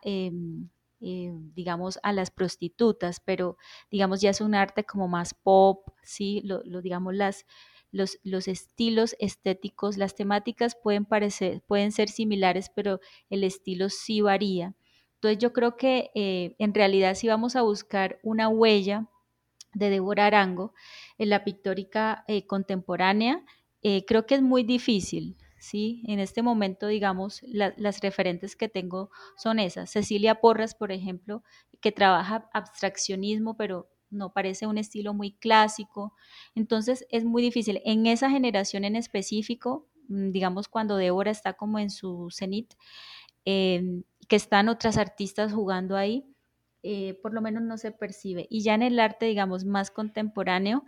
em, 1.03 1.53
digamos, 1.55 1.99
a 2.03 2.13
las 2.13 2.31
prostitutas, 2.31 3.21
pero 3.21 3.57
digamos 3.91 4.21
ya 4.21 4.31
es 4.31 4.41
un 4.41 4.55
arte 4.55 4.85
como 4.85 5.09
más 5.09 5.35
pop, 5.35 5.89
¿sí? 6.03 6.43
Lo, 6.45 6.63
digamos, 6.83 7.15
las, 7.15 7.47
los, 7.91 8.19
los, 8.23 8.49
estilos 8.49 9.17
estéticos, 9.19 9.99
las 9.99 10.15
temáticas 10.15 10.77
pueden, 10.83 11.05
parecer, 11.05 11.63
pueden 11.67 11.93
ser 11.93 12.09
similares, 12.09 12.71
pero 12.75 13.01
el 13.31 13.45
estilo 13.45 13.89
sí 13.89 14.21
varía. 14.21 14.75
Entonces 15.15 15.39
yo 15.39 15.53
creo 15.53 15.77
que 15.77 16.11
eh, 16.15 16.57
en 16.59 16.75
realidad 16.75 17.15
si 17.15 17.29
vamos 17.29 17.55
a 17.55 17.63
buscar 17.63 18.19
una 18.25 18.49
huella 18.49 19.09
de 19.75 19.91
Débora 19.91 20.27
Arango 20.27 20.75
en 21.19 21.31
la 21.31 21.45
pictórica 21.45 22.25
eh, 22.29 22.47
contemporánea, 22.47 23.45
eh, 23.83 24.05
creo 24.05 24.27
que 24.27 24.35
es 24.35 24.43
muy 24.43 24.65
difícil. 24.65 25.37
¿Sí? 25.63 26.03
En 26.09 26.19
este 26.19 26.43
momento, 26.43 26.89
digamos, 26.89 27.41
las 27.45 28.01
referentes 28.01 28.57
que 28.57 28.69
tengo 28.69 29.11
son 29.37 29.61
esas. 29.61 29.91
Cecilia 29.91 30.41
Porras, 30.41 30.75
por 30.75 30.91
ejemplo, 30.91 31.45
que 31.81 31.93
trabaja 31.93 32.51
abstraccionismo, 32.53 33.57
pero 33.57 33.89
no 34.11 34.33
parece 34.33 34.67
un 34.67 34.77
estilo 34.77 35.15
muy 35.15 35.33
clásico. 35.35 36.15
Entonces 36.57 37.07
es 37.11 37.25
muy 37.25 37.43
difícil. 37.43 37.81
En 37.85 38.07
esa 38.07 38.29
generación 38.29 38.85
en 38.85 38.97
específico, 38.97 39.87
mm, 40.09 40.33
digamos, 40.33 40.67
cuando 40.67 40.97
Débora 40.97 41.31
está 41.31 41.53
como 41.53 41.79
en 41.79 41.91
su 41.91 42.29
cenit, 42.33 42.75
em, 43.45 44.03
que 44.29 44.37
están 44.37 44.69
otras 44.69 44.99
artistas 44.99 45.53
jugando 45.53 45.97
ahí, 45.97 46.27
eh, 46.83 47.15
por 47.23 47.33
lo 47.35 47.41
menos 47.41 47.63
no 47.63 47.79
se 47.79 47.93
percibe. 47.93 48.49
Y 48.51 48.63
ya 48.65 48.75
en 48.75 48.83
el 48.83 48.99
arte, 48.99 49.27
digamos, 49.27 49.65
más 49.65 49.93
contemporáneo, 49.93 50.85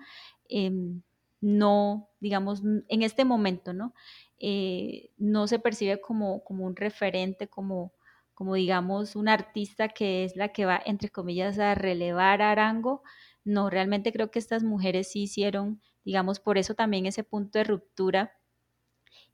em, 0.49 1.03
no, 1.45 2.09
digamos, 2.21 2.63
en 2.89 3.03
este 3.03 3.25
momento, 3.25 3.75
¿no? 3.75 3.95
Eh, 4.41 5.11
no 5.17 5.47
se 5.47 5.59
percibe 5.59 6.01
como, 6.01 6.45
como 6.45 6.65
un 6.67 6.77
referente, 6.77 7.49
como, 7.49 7.93
como, 8.35 8.55
digamos, 8.55 9.17
un 9.17 9.29
artista 9.29 9.89
que 9.89 10.25
es 10.25 10.37
la 10.37 10.49
que 10.51 10.67
va, 10.67 10.81
entre 10.85 11.11
comillas, 11.11 11.59
a 11.59 11.75
relevar 11.75 12.43
a 12.43 12.51
Arango. 12.53 13.03
No, 13.45 13.71
realmente 13.71 14.13
creo 14.13 14.31
que 14.31 14.39
estas 14.39 14.63
mujeres 14.65 15.11
sí 15.13 15.23
hicieron, 15.25 15.81
digamos, 16.05 16.41
por 16.41 16.59
eso 16.59 16.75
también 16.75 17.07
ese 17.07 17.25
punto 17.25 17.59
de 17.59 17.65
ruptura 17.65 18.33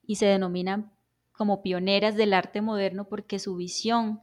y 0.06 0.16
se 0.16 0.26
denominan 0.26 0.92
como 1.32 1.62
pioneras 1.62 2.16
del 2.16 2.34
arte 2.34 2.60
moderno 2.60 3.08
porque 3.08 3.38
su 3.38 3.56
visión 3.56 4.20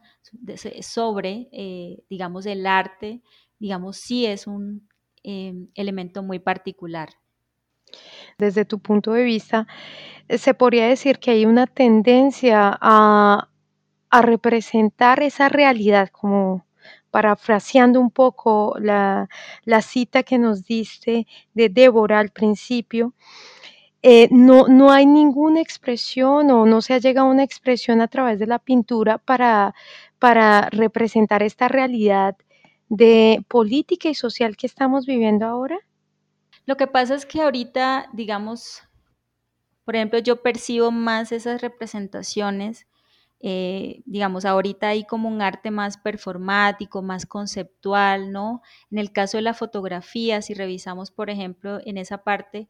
sobre, 0.81 1.49
eh, 1.51 2.03
digamos, 2.09 2.45
el 2.45 2.65
arte, 2.67 3.23
digamos, 3.59 3.97
sí 3.97 4.25
es 4.25 4.45
un 4.47 4.87
em, 5.23 5.69
elemento 5.75 6.21
muy 6.23 6.39
particular. 6.39 7.09
Desde 8.37 8.65
tu 8.65 8.79
punto 8.79 9.13
de 9.13 9.23
vista, 9.23 9.67
se 10.29 10.53
podría 10.53 10.87
decir 10.87 11.19
que 11.19 11.31
hay 11.31 11.45
una 11.45 11.67
tendencia 11.67 12.77
a, 12.81 13.49
representar 14.21 15.21
esa 15.21 15.49
realidad, 15.49 16.09
como 16.09 16.65
parafraseando 17.11 17.99
un 17.99 18.09
poco 18.09 18.75
la, 18.79 19.29
la, 19.63 19.81
cita 19.81 20.23
que 20.23 20.39
nos 20.39 20.65
diste 20.65 21.27
de 21.53 21.69
Débora 21.69 22.19
al 22.19 22.29
principio, 22.29 23.13
eh, 24.01 24.27
no, 24.31 24.67
no 24.67 24.91
hay 24.91 25.05
ninguna 25.05 25.59
expresión 25.61 26.51
o 26.51 26.65
no 26.65 26.81
se 26.81 26.93
ha 26.93 26.99
llegado 26.99 27.27
a 27.27 27.31
una 27.31 27.43
expresión 27.43 28.01
a 28.01 28.07
través 28.07 28.39
de 28.39 28.47
la 28.47 28.59
pintura 28.59 29.17
para, 29.17 29.75
para 30.19 30.69
representar 30.69 31.43
esta 31.43 31.67
realidad 31.67 32.37
de 32.89 33.43
política 33.47 34.09
y 34.09 34.15
social 34.15 34.55
que 34.55 34.67
estamos 34.67 35.05
viviendo 35.05 35.45
ahora? 35.45 35.79
Lo 36.67 36.77
que 36.77 36.85
pasa 36.85 37.15
es 37.15 37.25
que 37.25 37.41
ahorita, 37.41 38.09
digamos, 38.13 38.83
por 39.85 39.95
ejemplo, 39.95 40.19
yo 40.19 40.43
percibo 40.43 40.91
más 40.91 41.31
esas 41.31 41.61
representaciones 41.61 42.85
eh, 43.39 44.01
digamos, 44.05 44.45
ahorita 44.45 44.89
hay 44.89 45.05
como 45.05 45.29
un 45.29 45.41
arte 45.41 45.69
más 45.69 45.97
performático, 45.97 47.01
más 47.03 47.25
conceptual, 47.25 48.31
¿no? 48.31 48.61
En 48.89 48.97
el 48.97 49.11
caso 49.11 49.37
de 49.37 49.43
la 49.43 49.53
fotografía, 49.53 50.41
si 50.41 50.53
revisamos, 50.55 51.11
por 51.11 51.29
ejemplo, 51.29 51.79
en 51.85 51.97
esa 51.97 52.23
parte, 52.23 52.67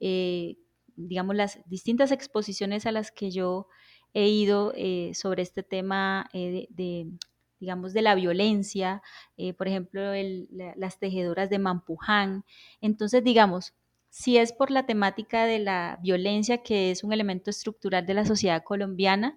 eh, 0.00 0.56
digamos, 0.96 1.34
las 1.34 1.58
distintas 1.66 2.12
exposiciones 2.12 2.86
a 2.86 2.92
las 2.92 3.10
que 3.10 3.30
yo 3.32 3.66
he 4.12 4.28
ido 4.28 4.72
eh, 4.76 5.10
sobre 5.14 5.42
este 5.42 5.64
tema 5.64 6.28
de, 6.32 7.08
digamos, 7.60 7.92
de 7.92 8.02
la 8.02 8.14
violencia, 8.14 9.02
por 9.56 9.68
ejemplo, 9.68 10.12
las 10.76 10.98
tejedoras 10.98 11.50
de 11.50 11.58
Mampuján. 11.58 12.44
Entonces, 12.80 13.24
digamos, 13.24 13.74
si 14.14 14.36
es 14.38 14.52
por 14.52 14.70
la 14.70 14.86
temática 14.86 15.44
de 15.44 15.58
la 15.58 15.98
violencia, 16.00 16.62
que 16.62 16.92
es 16.92 17.02
un 17.02 17.12
elemento 17.12 17.50
estructural 17.50 18.06
de 18.06 18.14
la 18.14 18.24
sociedad 18.24 18.62
colombiana, 18.62 19.36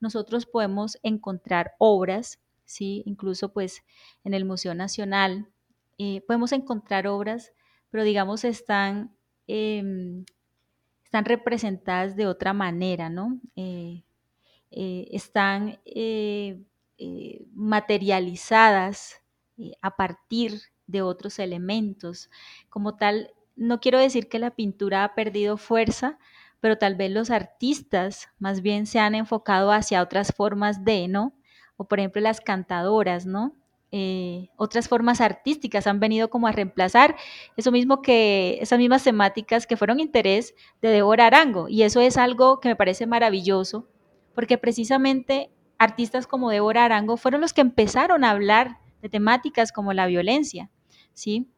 nosotros 0.00 0.46
podemos 0.46 0.98
encontrar 1.04 1.74
obras, 1.78 2.40
¿sí? 2.64 3.04
incluso 3.06 3.52
pues 3.52 3.84
en 4.24 4.34
el 4.34 4.44
Museo 4.44 4.74
Nacional, 4.74 5.48
eh, 5.98 6.22
podemos 6.26 6.50
encontrar 6.50 7.06
obras, 7.06 7.52
pero 7.88 8.02
digamos 8.02 8.44
están, 8.44 9.16
em, 9.46 10.24
están 11.04 11.24
representadas 11.24 12.16
de 12.16 12.26
otra 12.26 12.52
manera, 12.52 13.08
¿no? 13.08 13.40
Eh, 13.54 14.02
eh, 16.98 17.44
materializadas 17.52 19.22
a 19.82 19.96
partir 19.96 20.60
de 20.86 21.02
otros 21.02 21.38
elementos. 21.38 22.30
Como 22.68 22.96
tal, 22.96 23.32
no 23.56 23.80
quiero 23.80 23.98
decir 23.98 24.28
que 24.28 24.38
la 24.38 24.54
pintura 24.54 25.04
ha 25.04 25.14
perdido 25.14 25.56
fuerza, 25.56 26.18
pero 26.60 26.78
tal 26.78 26.94
vez 26.94 27.10
los 27.10 27.30
artistas 27.30 28.28
más 28.38 28.62
bien 28.62 28.86
se 28.86 28.98
han 28.98 29.14
enfocado 29.14 29.72
hacia 29.72 30.02
otras 30.02 30.32
formas 30.34 30.84
de, 30.84 31.08
¿no? 31.08 31.34
O 31.76 31.84
por 31.84 31.98
ejemplo 31.98 32.22
las 32.22 32.40
cantadoras, 32.40 33.26
¿no? 33.26 33.54
Eh, 33.92 34.48
otras 34.56 34.88
formas 34.88 35.20
artísticas 35.20 35.86
han 35.86 36.00
venido 36.00 36.28
como 36.28 36.48
a 36.48 36.52
reemplazar 36.52 37.14
eso 37.56 37.70
mismo 37.70 38.02
que 38.02 38.58
esas 38.60 38.80
mismas 38.80 39.04
temáticas 39.04 39.64
que 39.64 39.76
fueron 39.76 40.00
interés 40.00 40.56
de 40.82 40.88
Débora 40.88 41.28
Arango 41.28 41.68
y 41.68 41.82
eso 41.82 42.00
es 42.00 42.16
algo 42.16 42.58
que 42.58 42.68
me 42.68 42.74
parece 42.74 43.06
maravilloso 43.06 43.86
porque 44.34 44.58
precisamente 44.58 45.50
artistas 45.78 46.26
como 46.26 46.50
Débora 46.50 46.84
Arango 46.84 47.16
fueron 47.16 47.40
los 47.40 47.52
que 47.52 47.60
empezaron 47.60 48.24
a 48.24 48.30
hablar 48.30 48.78
de 49.02 49.08
temáticas 49.08 49.72
como 49.72 49.92
la 49.92 50.06
violencia, 50.06 50.70
¿sí? 51.12 51.50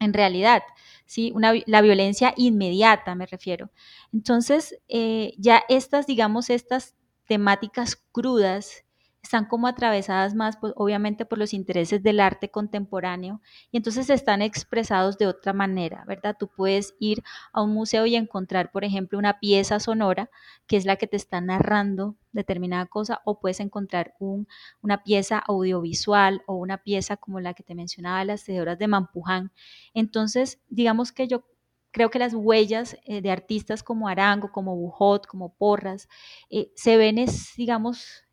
En 0.00 0.12
realidad, 0.12 0.62
¿sí? 1.06 1.32
la 1.66 1.80
violencia 1.80 2.34
inmediata, 2.36 3.14
me 3.14 3.26
refiero. 3.26 3.70
Entonces, 4.12 4.78
eh, 4.88 5.34
ya 5.38 5.62
estas, 5.68 6.06
digamos, 6.06 6.50
estas 6.50 6.94
temáticas 7.26 7.96
crudas 8.12 8.84
están 9.24 9.46
como 9.46 9.66
atravesadas 9.66 10.34
más, 10.34 10.58
pues, 10.58 10.74
obviamente, 10.76 11.24
por 11.24 11.38
los 11.38 11.54
intereses 11.54 12.02
del 12.02 12.20
arte 12.20 12.50
contemporáneo 12.50 13.40
y 13.72 13.78
entonces 13.78 14.10
están 14.10 14.42
expresados 14.42 15.16
de 15.16 15.26
otra 15.26 15.54
manera, 15.54 16.04
¿verdad? 16.06 16.36
Tú 16.38 16.48
puedes 16.48 16.94
ir 17.00 17.22
a 17.52 17.62
un 17.62 17.72
museo 17.72 18.04
y 18.04 18.16
encontrar, 18.16 18.70
por 18.70 18.84
ejemplo, 18.84 19.18
una 19.18 19.40
pieza 19.40 19.80
sonora 19.80 20.30
que 20.66 20.76
es 20.76 20.84
la 20.84 20.96
que 20.96 21.06
te 21.06 21.16
está 21.16 21.40
narrando 21.40 22.16
determinada 22.32 22.84
cosa 22.86 23.22
o 23.24 23.40
puedes 23.40 23.60
encontrar 23.60 24.14
un, 24.18 24.46
una 24.82 25.02
pieza 25.02 25.38
audiovisual 25.38 26.42
o 26.46 26.56
una 26.56 26.78
pieza 26.82 27.16
como 27.16 27.40
la 27.40 27.54
que 27.54 27.62
te 27.62 27.74
mencionaba, 27.74 28.24
las 28.24 28.44
tejedoras 28.44 28.78
de 28.78 28.88
Mampuján. 28.88 29.52
Entonces, 29.94 30.60
digamos 30.68 31.12
que 31.12 31.28
yo 31.28 31.44
creo 31.92 32.10
que 32.10 32.18
las 32.18 32.34
huellas 32.34 32.98
eh, 33.04 33.22
de 33.22 33.30
artistas 33.30 33.82
como 33.82 34.08
Arango, 34.08 34.52
como 34.52 34.76
Bujot, 34.76 35.26
como 35.26 35.54
Porras, 35.54 36.08
eh, 36.50 36.70
se 36.74 36.96
ven, 36.98 37.18
es, 37.18 37.54
digamos, 37.56 38.23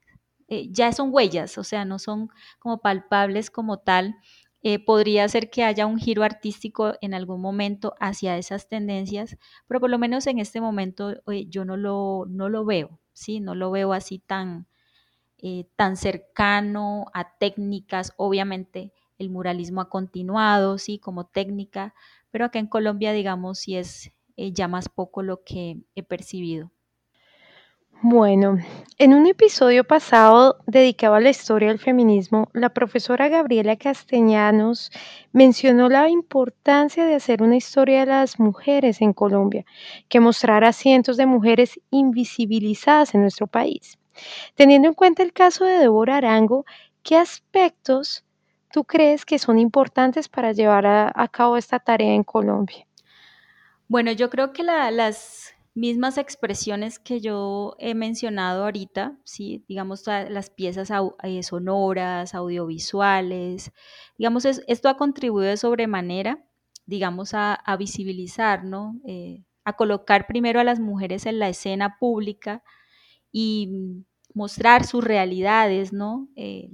eh, 0.52 0.68
ya 0.72 0.92
son 0.94 1.10
huellas, 1.14 1.58
o 1.58 1.64
sea, 1.64 1.86
no 1.86 2.00
son 2.00 2.30
como 2.60 2.82
palpables 2.82 3.52
como 3.52 3.80
tal. 3.80 4.16
Eh, 4.64 4.80
podría 4.86 5.28
ser 5.30 5.50
que 5.50 5.64
haya 5.64 5.88
un 5.88 5.98
giro 6.00 6.24
artístico 6.24 6.94
en 7.02 7.16
algún 7.16 7.42
momento 7.42 7.96
hacia 8.00 8.38
esas 8.38 8.70
tendencias, 8.70 9.38
pero 9.68 9.80
por 9.80 9.90
lo 9.90 9.98
menos 10.00 10.28
en 10.28 10.40
este 10.40 10.62
momento 10.62 11.14
eh, 11.32 11.48
yo 11.50 11.66
no 11.66 11.78
lo, 11.78 12.26
no 12.30 12.50
lo 12.50 12.66
veo, 12.66 13.00
¿sí? 13.14 13.40
No 13.40 13.56
lo 13.56 13.72
veo 13.72 13.94
así 13.94 14.20
tan, 14.20 14.68
tan 15.76 15.98
cercano 15.98 17.06
a 17.14 17.38
técnicas. 17.38 18.14
Obviamente 18.18 18.94
el 19.18 19.30
muralismo 19.30 19.82
ha 19.82 19.90
continuado, 19.90 20.78
¿sí? 20.78 21.00
Como 21.00 21.26
técnica, 21.28 21.94
pero 22.32 22.46
acá 22.46 22.60
en 22.60 22.68
Colombia, 22.68 23.12
digamos, 23.14 23.60
sí 23.60 23.76
es 23.76 24.12
ya 24.38 24.68
más 24.68 24.90
poco 24.90 25.22
lo 25.24 25.44
que 25.44 25.82
he 25.96 26.04
percibido. 26.04 26.72
Bueno, 28.04 28.58
en 28.98 29.14
un 29.14 29.28
episodio 29.28 29.84
pasado 29.84 30.58
dedicado 30.66 31.14
a 31.14 31.20
la 31.20 31.30
historia 31.30 31.68
del 31.68 31.78
feminismo, 31.78 32.50
la 32.52 32.70
profesora 32.70 33.30
Gabriela 33.30 33.76
Castellanos 33.76 34.90
mencionó 35.34 35.88
la 35.88 36.10
importancia 36.10 37.06
de 37.06 37.14
hacer 37.14 37.44
una 37.44 37.58
historia 37.58 38.00
de 38.00 38.08
las 38.08 38.40
mujeres 38.40 39.02
en 39.02 39.14
Colombia, 39.14 39.66
que 40.10 40.20
mostrara 40.20 40.70
a 40.70 40.74
cientos 40.74 41.16
de 41.16 41.28
mujeres 41.28 41.80
invisibilizadas 41.92 43.14
en 43.14 43.22
nuestro 43.22 43.46
país. 43.46 44.00
Teniendo 44.56 44.88
en 44.88 44.96
cuenta 44.96 45.22
el 45.22 45.32
caso 45.32 45.66
de 45.66 45.78
Débora 45.78 46.18
Arango, 46.18 46.66
¿qué 47.04 47.18
aspectos 47.18 48.26
tú 48.72 48.84
crees 48.84 49.26
que 49.26 49.38
son 49.38 49.60
importantes 49.60 50.28
para 50.28 50.54
llevar 50.54 50.88
a, 50.88 51.28
cabo 51.28 51.56
esta 51.56 51.78
tarea 51.78 52.16
en 52.16 52.24
Colombia? 52.24 52.88
Bueno, 53.88 54.12
yo 54.12 54.32
creo 54.32 54.54
que 54.54 54.64
las 54.64 55.54
mismas 55.74 56.18
expresiones 56.18 57.00
que 57.00 57.22
yo 57.22 57.76
he 57.80 57.96
mencionado 57.96 58.66
ahorita, 58.66 59.18
¿sí? 59.24 59.64
digamos 59.68 60.06
las 60.08 60.50
piezas 60.50 60.92
eh, 61.24 61.44
sonoras, 61.44 62.36
audiovisuales, 62.36 63.72
digamos, 64.18 64.46
esto 64.46 64.90
ha 64.90 64.98
contribuido 64.98 65.50
de 65.50 65.58
sobremanera, 65.58 66.46
digamos, 66.86 67.32
a, 67.34 67.64
visibilizar, 67.78 68.66
¿no? 68.66 69.00
Eh, 69.08 69.46
a 69.64 69.74
colocar 69.74 70.28
primero 70.28 70.60
a 70.60 70.64
las 70.64 70.80
mujeres 70.80 71.26
en 71.26 71.40
la 71.40 71.48
escena 71.48 71.98
pública 72.00 72.64
y 73.32 74.04
mostrar 74.34 74.86
sus 74.86 75.04
realidades, 75.04 75.94
¿no? 75.94 76.28
Eh, 76.36 76.70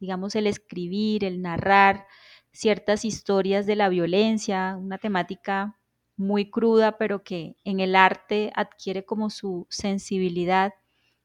digamos, 0.00 0.34
el 0.34 0.46
escribir, 0.46 1.24
el 1.24 1.42
narrar 1.42 2.06
ciertas 2.52 3.04
historias 3.04 3.66
de 3.66 3.76
la 3.76 3.88
violencia, 3.88 4.76
una 4.76 4.98
temática 4.98 5.79
muy 6.20 6.50
cruda, 6.50 6.98
pero 6.98 7.24
que 7.24 7.56
en 7.64 7.80
el 7.80 7.96
arte 7.96 8.52
adquiere 8.54 9.04
como 9.04 9.30
su 9.30 9.66
sensibilidad. 9.70 10.74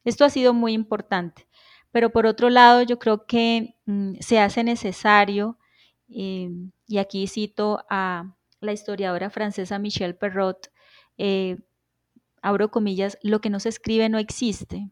Esto 0.05 0.25
ha 0.25 0.29
sido 0.29 0.53
muy 0.53 0.73
importante. 0.73 1.47
Pero 1.91 2.11
por 2.11 2.25
otro 2.25 2.49
lado, 2.49 2.81
yo 2.81 2.97
creo 2.97 3.25
que 3.25 3.75
mm, 3.85 4.15
se 4.21 4.39
hace 4.39 4.63
necesario, 4.63 5.57
eh, 6.09 6.49
y 6.87 6.97
aquí 6.97 7.27
cito 7.27 7.85
a 7.89 8.35
la 8.61 8.73
historiadora 8.73 9.29
francesa 9.29 9.79
Michelle 9.79 10.13
Perrot, 10.13 10.71
eh, 11.17 11.57
abro 12.41 12.71
comillas, 12.71 13.17
lo 13.21 13.41
que 13.41 13.49
no 13.49 13.59
se 13.59 13.69
escribe 13.69 14.09
no 14.09 14.17
existe. 14.17 14.89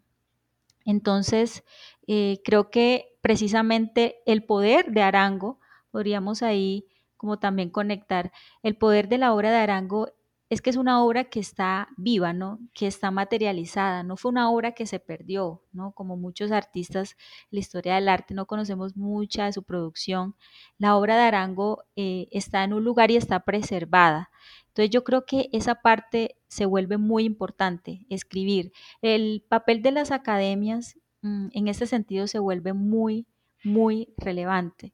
Entonces, 0.86 1.64
eh, 2.08 2.42
creo 2.44 2.70
que 2.70 3.16
precisamente 3.22 4.18
el 4.26 4.44
poder 4.44 4.92
de 4.92 5.02
Arango, 5.02 5.60
podríamos 5.92 6.44
ahí 6.44 6.88
como 7.24 7.40
también 7.40 7.70
conectar. 7.70 8.34
El 8.64 8.76
poder 8.76 9.08
de 9.08 9.18
la 9.18 9.34
obra 9.34 9.50
de 9.50 9.56
Arango 9.56 10.10
es 10.50 10.62
que 10.62 10.70
es 10.70 10.76
una 10.76 11.02
obra 11.06 11.24
que 11.24 11.40
está 11.40 11.88
viva, 11.96 12.34
¿no? 12.34 12.60
Que 12.74 12.86
está 12.86 13.12
materializada, 13.12 14.04
no 14.04 14.18
fue 14.18 14.30
una 14.30 14.52
obra 14.52 14.74
que 14.74 14.86
se 14.86 15.00
perdió, 15.00 15.64
¿no? 15.72 15.94
Como 15.94 16.18
muchos 16.18 16.52
artistas 16.52 17.16
la 17.50 17.62
historia 17.62 17.96
del 17.96 18.10
arte 18.10 18.34
no 18.34 18.46
conocemos 18.46 18.98
mucha 18.98 19.46
de 19.46 19.54
su 19.54 19.64
producción. 19.64 20.36
La 20.78 20.98
obra 20.98 21.16
de 21.16 21.22
Arango 21.22 21.86
eh, 21.96 22.28
está 22.32 22.62
en 22.66 22.74
un 22.74 22.84
lugar 22.84 23.10
y 23.10 23.16
está 23.16 23.40
preservada. 23.46 24.30
Entonces 24.68 24.90
yo 24.90 25.06
creo 25.06 25.26
que 25.26 25.48
esa 25.54 25.76
parte 25.76 26.36
se 26.50 26.66
vuelve 26.66 26.98
muy 26.98 27.24
importante, 27.24 28.06
escribir. 28.10 28.74
El 29.02 29.46
papel 29.48 29.82
de 29.82 29.92
las 29.92 30.12
academias 30.12 31.00
mm, 31.22 31.48
en 31.54 31.70
este 31.70 31.88
sentido 31.88 32.28
se 32.28 32.40
vuelve 32.40 32.74
muy, 32.74 33.28
muy 33.64 34.14
relevante. 34.18 34.94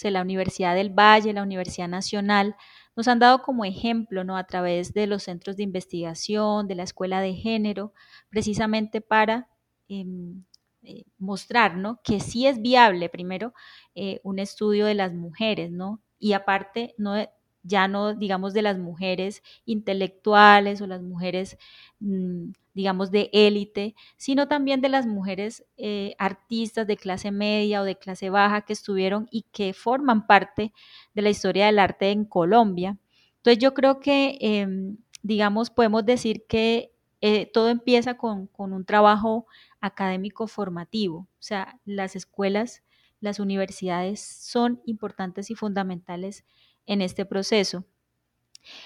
Em, 0.00 0.12
la 0.12 0.22
Universidad 0.22 0.74
del 0.74 0.90
Valle, 0.90 1.32
la 1.32 1.42
Universidad 1.42 1.88
Nacional, 1.88 2.56
nos 2.96 3.08
han 3.08 3.18
dado 3.18 3.42
como 3.42 3.64
ejemplo, 3.64 4.24
¿no? 4.24 4.36
A 4.36 4.44
través 4.44 4.92
de 4.94 5.06
los 5.06 5.24
centros 5.24 5.56
de 5.56 5.62
investigación, 5.64 6.68
de 6.68 6.74
la 6.74 6.82
escuela 6.84 7.20
de 7.20 7.34
género, 7.34 7.92
precisamente 8.30 9.00
para 9.00 9.48
em, 9.88 10.44
eh, 10.82 11.04
mostrar, 11.18 11.76
¿no? 11.76 12.00
Que 12.04 12.20
sí 12.20 12.46
es 12.46 12.60
viable, 12.60 13.08
primero, 13.08 13.52
eh, 13.94 14.20
un 14.24 14.38
estudio 14.38 14.86
de 14.86 14.94
las 14.94 15.12
mujeres, 15.14 15.70
¿no? 15.70 16.00
Y 16.18 16.32
aparte, 16.34 16.94
no, 16.98 17.14
ya 17.62 17.88
no 17.88 18.14
digamos 18.14 18.52
de 18.54 18.62
las 18.62 18.78
mujeres 18.78 19.42
intelectuales 19.64 20.80
o 20.80 20.86
las 20.86 21.02
mujeres, 21.02 21.58
mm, 22.00 22.50
digamos, 22.74 23.10
de 23.10 23.30
élite, 23.32 23.94
sino 24.16 24.48
también 24.48 24.80
de 24.80 24.88
las 24.88 25.06
mujeres 25.06 25.64
eh, 25.76 26.14
artistas 26.18 26.86
de 26.86 26.96
clase 26.96 27.30
media 27.30 27.82
o 27.82 27.84
de 27.84 27.98
clase 27.98 28.30
baja 28.30 28.62
que 28.62 28.72
estuvieron 28.72 29.28
y 29.30 29.42
que 29.52 29.74
forman 29.74 30.26
parte 30.26 30.72
de 31.14 31.22
la 31.22 31.30
historia 31.30 31.66
del 31.66 31.78
arte 31.78 32.10
en 32.10 32.24
Colombia. 32.24 32.98
Entonces 33.36 33.62
yo 33.62 33.74
creo 33.74 34.00
que, 34.00 34.38
em, 34.40 34.96
digamos, 35.22 35.70
podemos 35.70 36.04
decir 36.04 36.46
que 36.48 36.92
eh, 37.20 37.46
todo 37.52 37.68
empieza 37.68 38.16
con, 38.16 38.46
con 38.48 38.72
un 38.72 38.84
trabajo 38.84 39.46
académico 39.80 40.46
formativo. 40.48 41.18
O 41.18 41.28
sea, 41.42 41.78
las 41.84 42.16
escuelas, 42.16 42.82
las 43.20 43.38
universidades 43.38 44.20
son 44.20 44.80
importantes 44.86 45.50
y 45.50 45.54
fundamentales 45.54 46.44
en 46.86 47.00
este 47.02 47.24
proceso. 47.24 47.84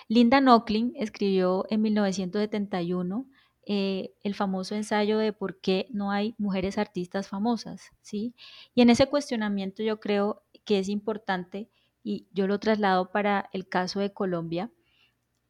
Linda 0.08 0.40
Nocklin 0.40 0.92
escribió 0.96 1.66
en 1.70 1.82
1971 1.82 3.26
eh, 3.68 4.14
el 4.22 4.36
famoso 4.36 4.76
ensayo 4.76 5.18
de 5.18 5.32
por 5.32 5.60
qué 5.60 5.88
no 5.90 6.12
hay 6.12 6.36
mujeres 6.38 6.78
artistas 6.78 7.26
famosas, 7.26 7.90
¿sí? 8.00 8.32
Y 8.76 8.82
en 8.82 8.90
ese 8.90 9.08
cuestionamiento 9.08 9.82
yo 9.82 9.98
creo 9.98 10.44
que 10.64 10.78
es 10.78 10.88
importante, 10.88 11.68
y 12.04 12.28
yo 12.32 12.46
lo 12.46 12.60
traslado 12.60 13.10
para 13.10 13.50
el 13.52 13.68
caso 13.68 13.98
de 13.98 14.12
Colombia, 14.12 14.70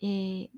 eh, 0.00 0.48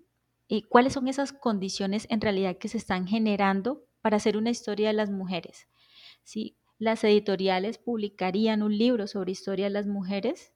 eh, 0.49 0.63
cuáles 0.69 0.93
son 0.93 1.09
esas 1.09 1.33
condiciones 1.33 2.07
en 2.11 2.21
realidad 2.21 2.59
que 2.59 2.69
se 2.69 2.79
están 2.79 3.09
generando 3.09 3.85
para 4.03 4.19
hacer 4.19 4.37
una 4.37 4.51
historia 4.51 4.89
de 4.89 4.95
las 4.95 5.11
mujeres. 5.11 5.67
¿sí? 6.23 6.57
Las 6.79 7.03
editoriales 7.03 7.79
publicarían 7.79 8.63
un 8.63 8.79
libro 8.79 9.09
sobre 9.09 9.33
historia 9.33 9.67
de 9.67 9.71
las 9.71 9.87
mujeres, 9.89 10.53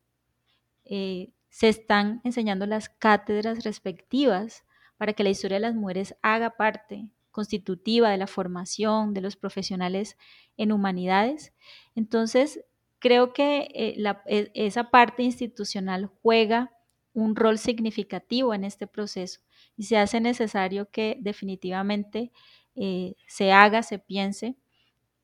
se 0.85 1.69
están 1.69 2.21
enseñando 2.25 2.67
las 2.67 2.89
cátedras 2.89 3.65
respectivas 3.65 4.65
para 5.03 5.15
que 5.15 5.25
la 5.25 5.31
historia 5.31 5.57
de 5.57 5.63
las 5.63 5.75
mujeres 5.75 6.15
haga 6.23 6.51
parte 6.51 7.09
constitutiva 7.33 8.09
de 8.09 8.19
la 8.19 8.29
formación 8.29 9.15
de 9.15 9.21
los 9.21 9.35
profesionales 9.35 10.17
en 10.57 10.71
humanidades. 10.71 11.53
Entonces, 11.97 12.65
creo 13.01 13.33
que 13.33 13.67
eh, 13.75 14.01
e, 14.27 14.53
esa 14.55 14.93
parte 14.93 15.25
institucional 15.25 16.07
juega 16.23 16.71
un 17.15 17.35
rol 17.35 17.59
significativo 17.59 18.55
en 18.55 18.63
este 18.63 18.87
proceso 18.87 19.41
y 19.77 19.83
se 19.87 19.99
hace 19.99 20.21
necesario 20.21 20.89
que 20.89 21.17
definitivamente 21.19 22.31
eh, 22.77 23.17
se 23.27 23.51
haga, 23.51 23.83
se 23.83 23.99
piense, 23.99 24.55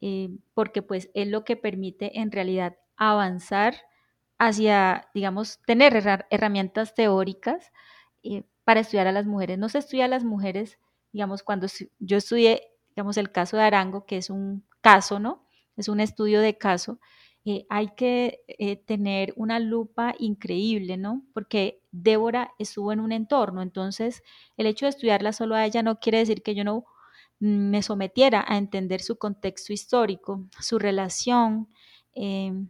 eh, 0.00 0.28
porque 0.54 0.82
pues 0.82 1.08
es 1.14 1.28
lo 1.28 1.44
que 1.44 1.54
permite 1.54 2.18
en 2.18 2.32
realidad 2.32 2.76
avanzar 2.96 3.76
hacia, 4.38 5.08
digamos, 5.14 5.60
tener 5.68 6.24
herramientas 6.30 6.96
teóricas 6.96 7.70
para 8.68 8.80
estudiar 8.80 9.06
a 9.06 9.12
las 9.12 9.24
mujeres. 9.24 9.56
No 9.56 9.70
se 9.70 9.78
estudia 9.78 10.04
a 10.04 10.08
las 10.08 10.24
mujeres, 10.24 10.78
digamos, 11.10 11.42
cuando 11.42 11.66
yo 12.00 12.18
estudié, 12.18 12.60
digamos, 12.90 13.16
el 13.16 13.32
caso 13.32 13.56
de 13.56 13.62
Arango, 13.62 14.04
que 14.04 14.18
es 14.18 14.28
un 14.28 14.62
caso, 14.82 15.18
¿no? 15.18 15.46
Es 15.78 15.88
un 15.88 16.00
estudio 16.00 16.42
de 16.42 16.58
caso. 16.58 17.00
Eh, 17.46 17.64
hay 17.70 17.94
que 17.96 18.40
eh, 18.46 18.76
tener 18.76 19.32
una 19.36 19.58
lupa 19.58 20.14
increíble, 20.18 20.98
¿no? 20.98 21.24
Porque 21.32 21.80
Débora 21.92 22.52
estuvo 22.58 22.92
en 22.92 23.00
un 23.00 23.12
entorno, 23.12 23.62
entonces 23.62 24.22
el 24.58 24.66
hecho 24.66 24.84
de 24.84 24.90
estudiarla 24.90 25.32
solo 25.32 25.54
a 25.54 25.64
ella 25.64 25.82
no 25.82 25.98
quiere 25.98 26.18
decir 26.18 26.42
que 26.42 26.54
yo 26.54 26.62
no 26.62 26.84
me 27.38 27.80
sometiera 27.80 28.44
a 28.46 28.58
entender 28.58 29.00
su 29.00 29.16
contexto 29.16 29.72
histórico, 29.72 30.44
su 30.60 30.78
relación, 30.78 31.70
em, 32.12 32.68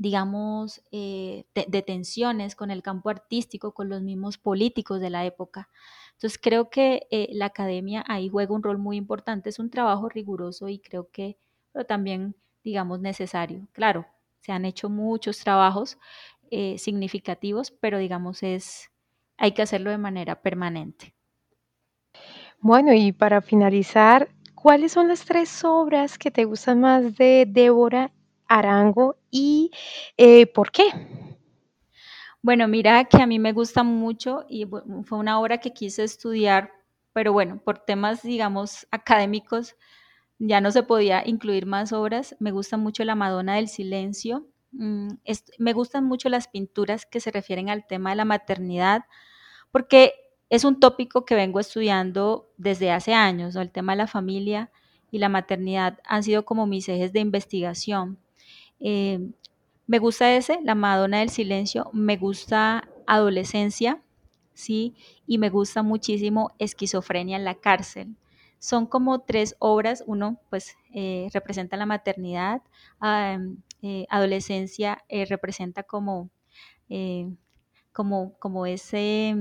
digamos, 0.00 0.82
eh, 0.92 1.44
de, 1.54 1.82
tensiones 1.82 2.56
con 2.56 2.70
el 2.70 2.82
campo 2.82 3.10
artístico, 3.10 3.74
con 3.74 3.90
los 3.90 4.00
mismos 4.00 4.38
políticos 4.38 4.98
de 4.98 5.10
la 5.10 5.26
época. 5.26 5.68
Entonces 6.12 6.40
creo 6.42 6.70
que 6.70 7.06
eh, 7.10 7.28
la 7.32 7.46
academia 7.46 8.02
ahí 8.08 8.30
juega 8.30 8.54
un 8.54 8.62
rol 8.62 8.78
muy 8.78 8.96
importante, 8.96 9.50
es 9.50 9.58
un 9.58 9.68
trabajo 9.68 10.08
riguroso 10.08 10.70
y 10.70 10.78
creo 10.78 11.10
que 11.10 11.36
pero 11.70 11.84
también, 11.84 12.34
digamos, 12.64 13.00
necesario. 13.00 13.68
Claro, 13.72 14.06
se 14.40 14.52
han 14.52 14.64
hecho 14.64 14.88
muchos 14.88 15.38
trabajos 15.38 15.98
eh, 16.50 16.78
significativos, 16.78 17.70
pero 17.70 17.98
digamos, 17.98 18.42
es, 18.42 18.90
hay 19.36 19.52
que 19.52 19.60
hacerlo 19.60 19.90
de 19.90 19.98
manera 19.98 20.40
permanente. 20.40 21.14
Bueno, 22.58 22.94
y 22.94 23.12
para 23.12 23.42
finalizar, 23.42 24.30
¿cuáles 24.54 24.92
son 24.92 25.08
las 25.08 25.26
tres 25.26 25.62
obras 25.62 26.16
que 26.16 26.30
te 26.30 26.46
gustan 26.46 26.80
más 26.80 27.16
de 27.18 27.44
Débora 27.46 28.10
Arango 28.50 29.16
y 29.30 29.70
eh, 30.16 30.46
por 30.48 30.72
qué? 30.72 30.84
Bueno, 32.42 32.66
mira 32.68 33.04
que 33.04 33.22
a 33.22 33.26
mí 33.26 33.38
me 33.38 33.52
gusta 33.52 33.82
mucho 33.84 34.44
y 34.48 34.66
fue 35.04 35.18
una 35.18 35.38
obra 35.40 35.58
que 35.58 35.72
quise 35.72 36.02
estudiar, 36.04 36.72
pero 37.12 37.32
bueno, 37.32 37.60
por 37.64 37.78
temas, 37.78 38.22
digamos, 38.22 38.86
académicos, 38.90 39.76
ya 40.38 40.60
no 40.60 40.72
se 40.72 40.82
podía 40.82 41.22
incluir 41.26 41.66
más 41.66 41.92
obras. 41.92 42.34
Me 42.40 42.50
gusta 42.50 42.76
mucho 42.76 43.04
La 43.04 43.14
Madonna 43.14 43.56
del 43.56 43.68
Silencio. 43.68 44.46
Mm, 44.72 45.08
me 45.58 45.72
gustan 45.72 46.04
mucho 46.04 46.28
las 46.28 46.48
pinturas 46.48 47.06
que 47.06 47.20
se 47.20 47.30
refieren 47.30 47.68
al 47.68 47.86
tema 47.86 48.10
de 48.10 48.16
la 48.16 48.24
maternidad, 48.24 49.04
porque 49.70 50.14
es 50.48 50.64
un 50.64 50.80
tópico 50.80 51.24
que 51.24 51.36
vengo 51.36 51.60
estudiando 51.60 52.50
desde 52.56 52.90
hace 52.90 53.14
años, 53.14 53.54
el 53.56 53.70
tema 53.70 53.92
de 53.92 53.98
la 53.98 54.06
familia 54.08 54.72
y 55.10 55.18
la 55.18 55.28
maternidad 55.28 55.98
han 56.04 56.22
sido 56.24 56.44
como 56.44 56.66
mis 56.66 56.88
ejes 56.88 57.12
de 57.12 57.20
investigación. 57.20 58.18
Eh, 58.80 59.30
me 59.86 59.98
gusta 59.98 60.34
ese, 60.34 60.58
La 60.62 60.74
Madonna 60.74 61.18
del 61.20 61.30
Silencio, 61.30 61.90
me 61.92 62.16
gusta 62.16 62.88
Adolescencia, 63.06 64.02
¿sí? 64.54 64.94
Y 65.26 65.38
me 65.38 65.50
gusta 65.50 65.82
muchísimo 65.82 66.52
Esquizofrenia 66.58 67.36
en 67.36 67.44
la 67.44 67.56
cárcel. 67.56 68.16
Son 68.58 68.86
como 68.86 69.20
tres 69.20 69.56
obras, 69.58 70.04
uno 70.06 70.38
pues 70.50 70.76
eh, 70.94 71.28
representa 71.32 71.76
la 71.76 71.86
maternidad, 71.86 72.62
eh, 73.82 74.06
Adolescencia 74.10 75.02
representa 75.28 75.82
como, 75.82 76.30
como, 77.92 78.34
como 78.38 78.66
ese, 78.66 79.34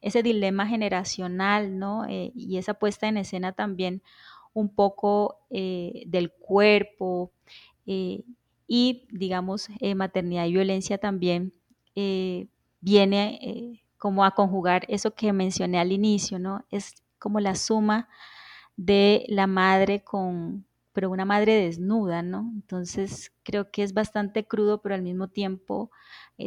ese 0.00 0.22
dilema 0.22 0.66
generacional, 0.66 1.78
¿no? 1.78 2.06
y 2.08 2.56
esa 2.56 2.74
puesta 2.74 3.06
en 3.06 3.18
escena 3.18 3.52
también 3.52 4.02
un 4.54 4.70
poco 4.74 5.40
del 5.50 6.32
cuerpo, 6.32 7.30
y, 8.66 9.06
digamos, 9.10 9.68
eh, 9.80 9.94
maternidad 9.94 10.46
y 10.46 10.52
violencia 10.52 10.98
también 10.98 11.52
eh, 11.94 12.48
viene 12.80 13.38
eh, 13.42 13.82
como 13.98 14.24
a 14.24 14.32
conjugar 14.32 14.84
eso 14.88 15.14
que 15.14 15.32
mencioné 15.32 15.78
al 15.78 15.92
inicio, 15.92 16.38
¿no? 16.38 16.64
Es 16.70 16.94
como 17.18 17.40
la 17.40 17.54
suma 17.54 18.08
de 18.76 19.24
la 19.28 19.46
madre 19.46 20.02
con, 20.02 20.66
pero 20.92 21.10
una 21.10 21.24
madre 21.24 21.54
desnuda, 21.54 22.22
¿no? 22.22 22.50
Entonces 22.54 23.32
creo 23.42 23.70
que 23.70 23.82
es 23.82 23.94
bastante 23.94 24.46
crudo, 24.46 24.80
pero 24.82 24.94
al 24.94 25.02
mismo 25.02 25.28
tiempo 25.28 25.90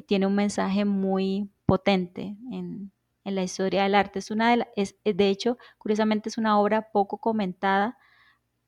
tiene 0.07 0.27
un 0.27 0.35
mensaje 0.35 0.85
muy 0.85 1.49
potente 1.65 2.35
en, 2.51 2.91
en, 3.23 3.35
la 3.35 3.43
historia 3.43 3.83
del 3.83 3.95
arte. 3.95 4.19
Es 4.19 4.31
una 4.31 4.55
de, 4.55 4.67
es, 4.75 4.95
de 5.03 5.29
hecho, 5.29 5.57
curiosamente 5.77 6.29
es 6.29 6.37
una 6.37 6.59
obra 6.59 6.91
poco 6.91 7.19
comentada, 7.19 7.97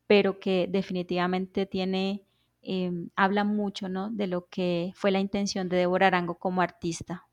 pero 0.07 0.39
que 0.39 0.67
definitivamente 0.69 1.65
tiene 1.65 2.28
Em, 2.61 3.09
habla 3.15 3.43
mucho 3.43 3.87
¿no? 3.87 4.09
de 4.09 4.27
lo 4.27 4.47
que 4.47 4.91
fue 4.95 5.11
la 5.11 5.19
intención 5.19 5.69
de 5.69 5.77
Débora 5.77 6.07
Arango 6.07 6.35
como 6.35 6.61
artista. 6.61 7.23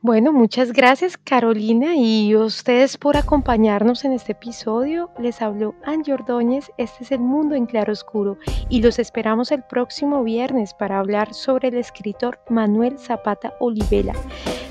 Bueno, 0.00 0.34
muchas 0.34 0.72
gracias 0.72 1.16
Carolina 1.16 1.96
y 1.96 2.36
ustedes 2.36 2.98
por 2.98 3.16
acompañarnos 3.16 4.04
en 4.04 4.12
este 4.12 4.32
episodio. 4.32 5.10
Les 5.18 5.40
habló 5.40 5.74
Angie 5.82 6.12
Ordóñez, 6.12 6.70
este 6.76 7.04
es 7.04 7.10
El 7.10 7.20
Mundo 7.20 7.54
en 7.54 7.64
Claro 7.64 7.90
Oscuro 7.90 8.36
y 8.68 8.82
los 8.82 8.98
esperamos 8.98 9.50
el 9.50 9.62
próximo 9.62 10.22
viernes 10.22 10.74
para 10.74 10.98
hablar 10.98 11.32
sobre 11.32 11.68
el 11.68 11.76
escritor 11.76 12.38
Manuel 12.50 12.98
Zapata 12.98 13.54
Olivela. 13.60 14.12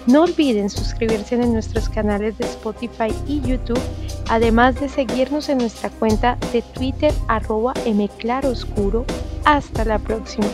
No 0.06 0.22
olviden 0.22 0.70
suscribirse 0.70 1.34
en 1.34 1.52
nuestros 1.52 1.90
canales 1.90 2.38
de 2.38 2.46
Spotify 2.46 3.12
y 3.26 3.42
YouTube, 3.42 3.80
además 4.30 4.80
de 4.80 4.90
seguirnos 4.90 5.50
en 5.50 5.60
nuestra 5.60 5.90
cuenta 5.90 6.38
de 6.52 6.62
Twitter 6.62 7.14
arroba 7.28 7.74
mclaroscuro. 7.86 9.06
Hasta 9.46 9.86
la 9.86 10.00
próxima. 10.00 10.48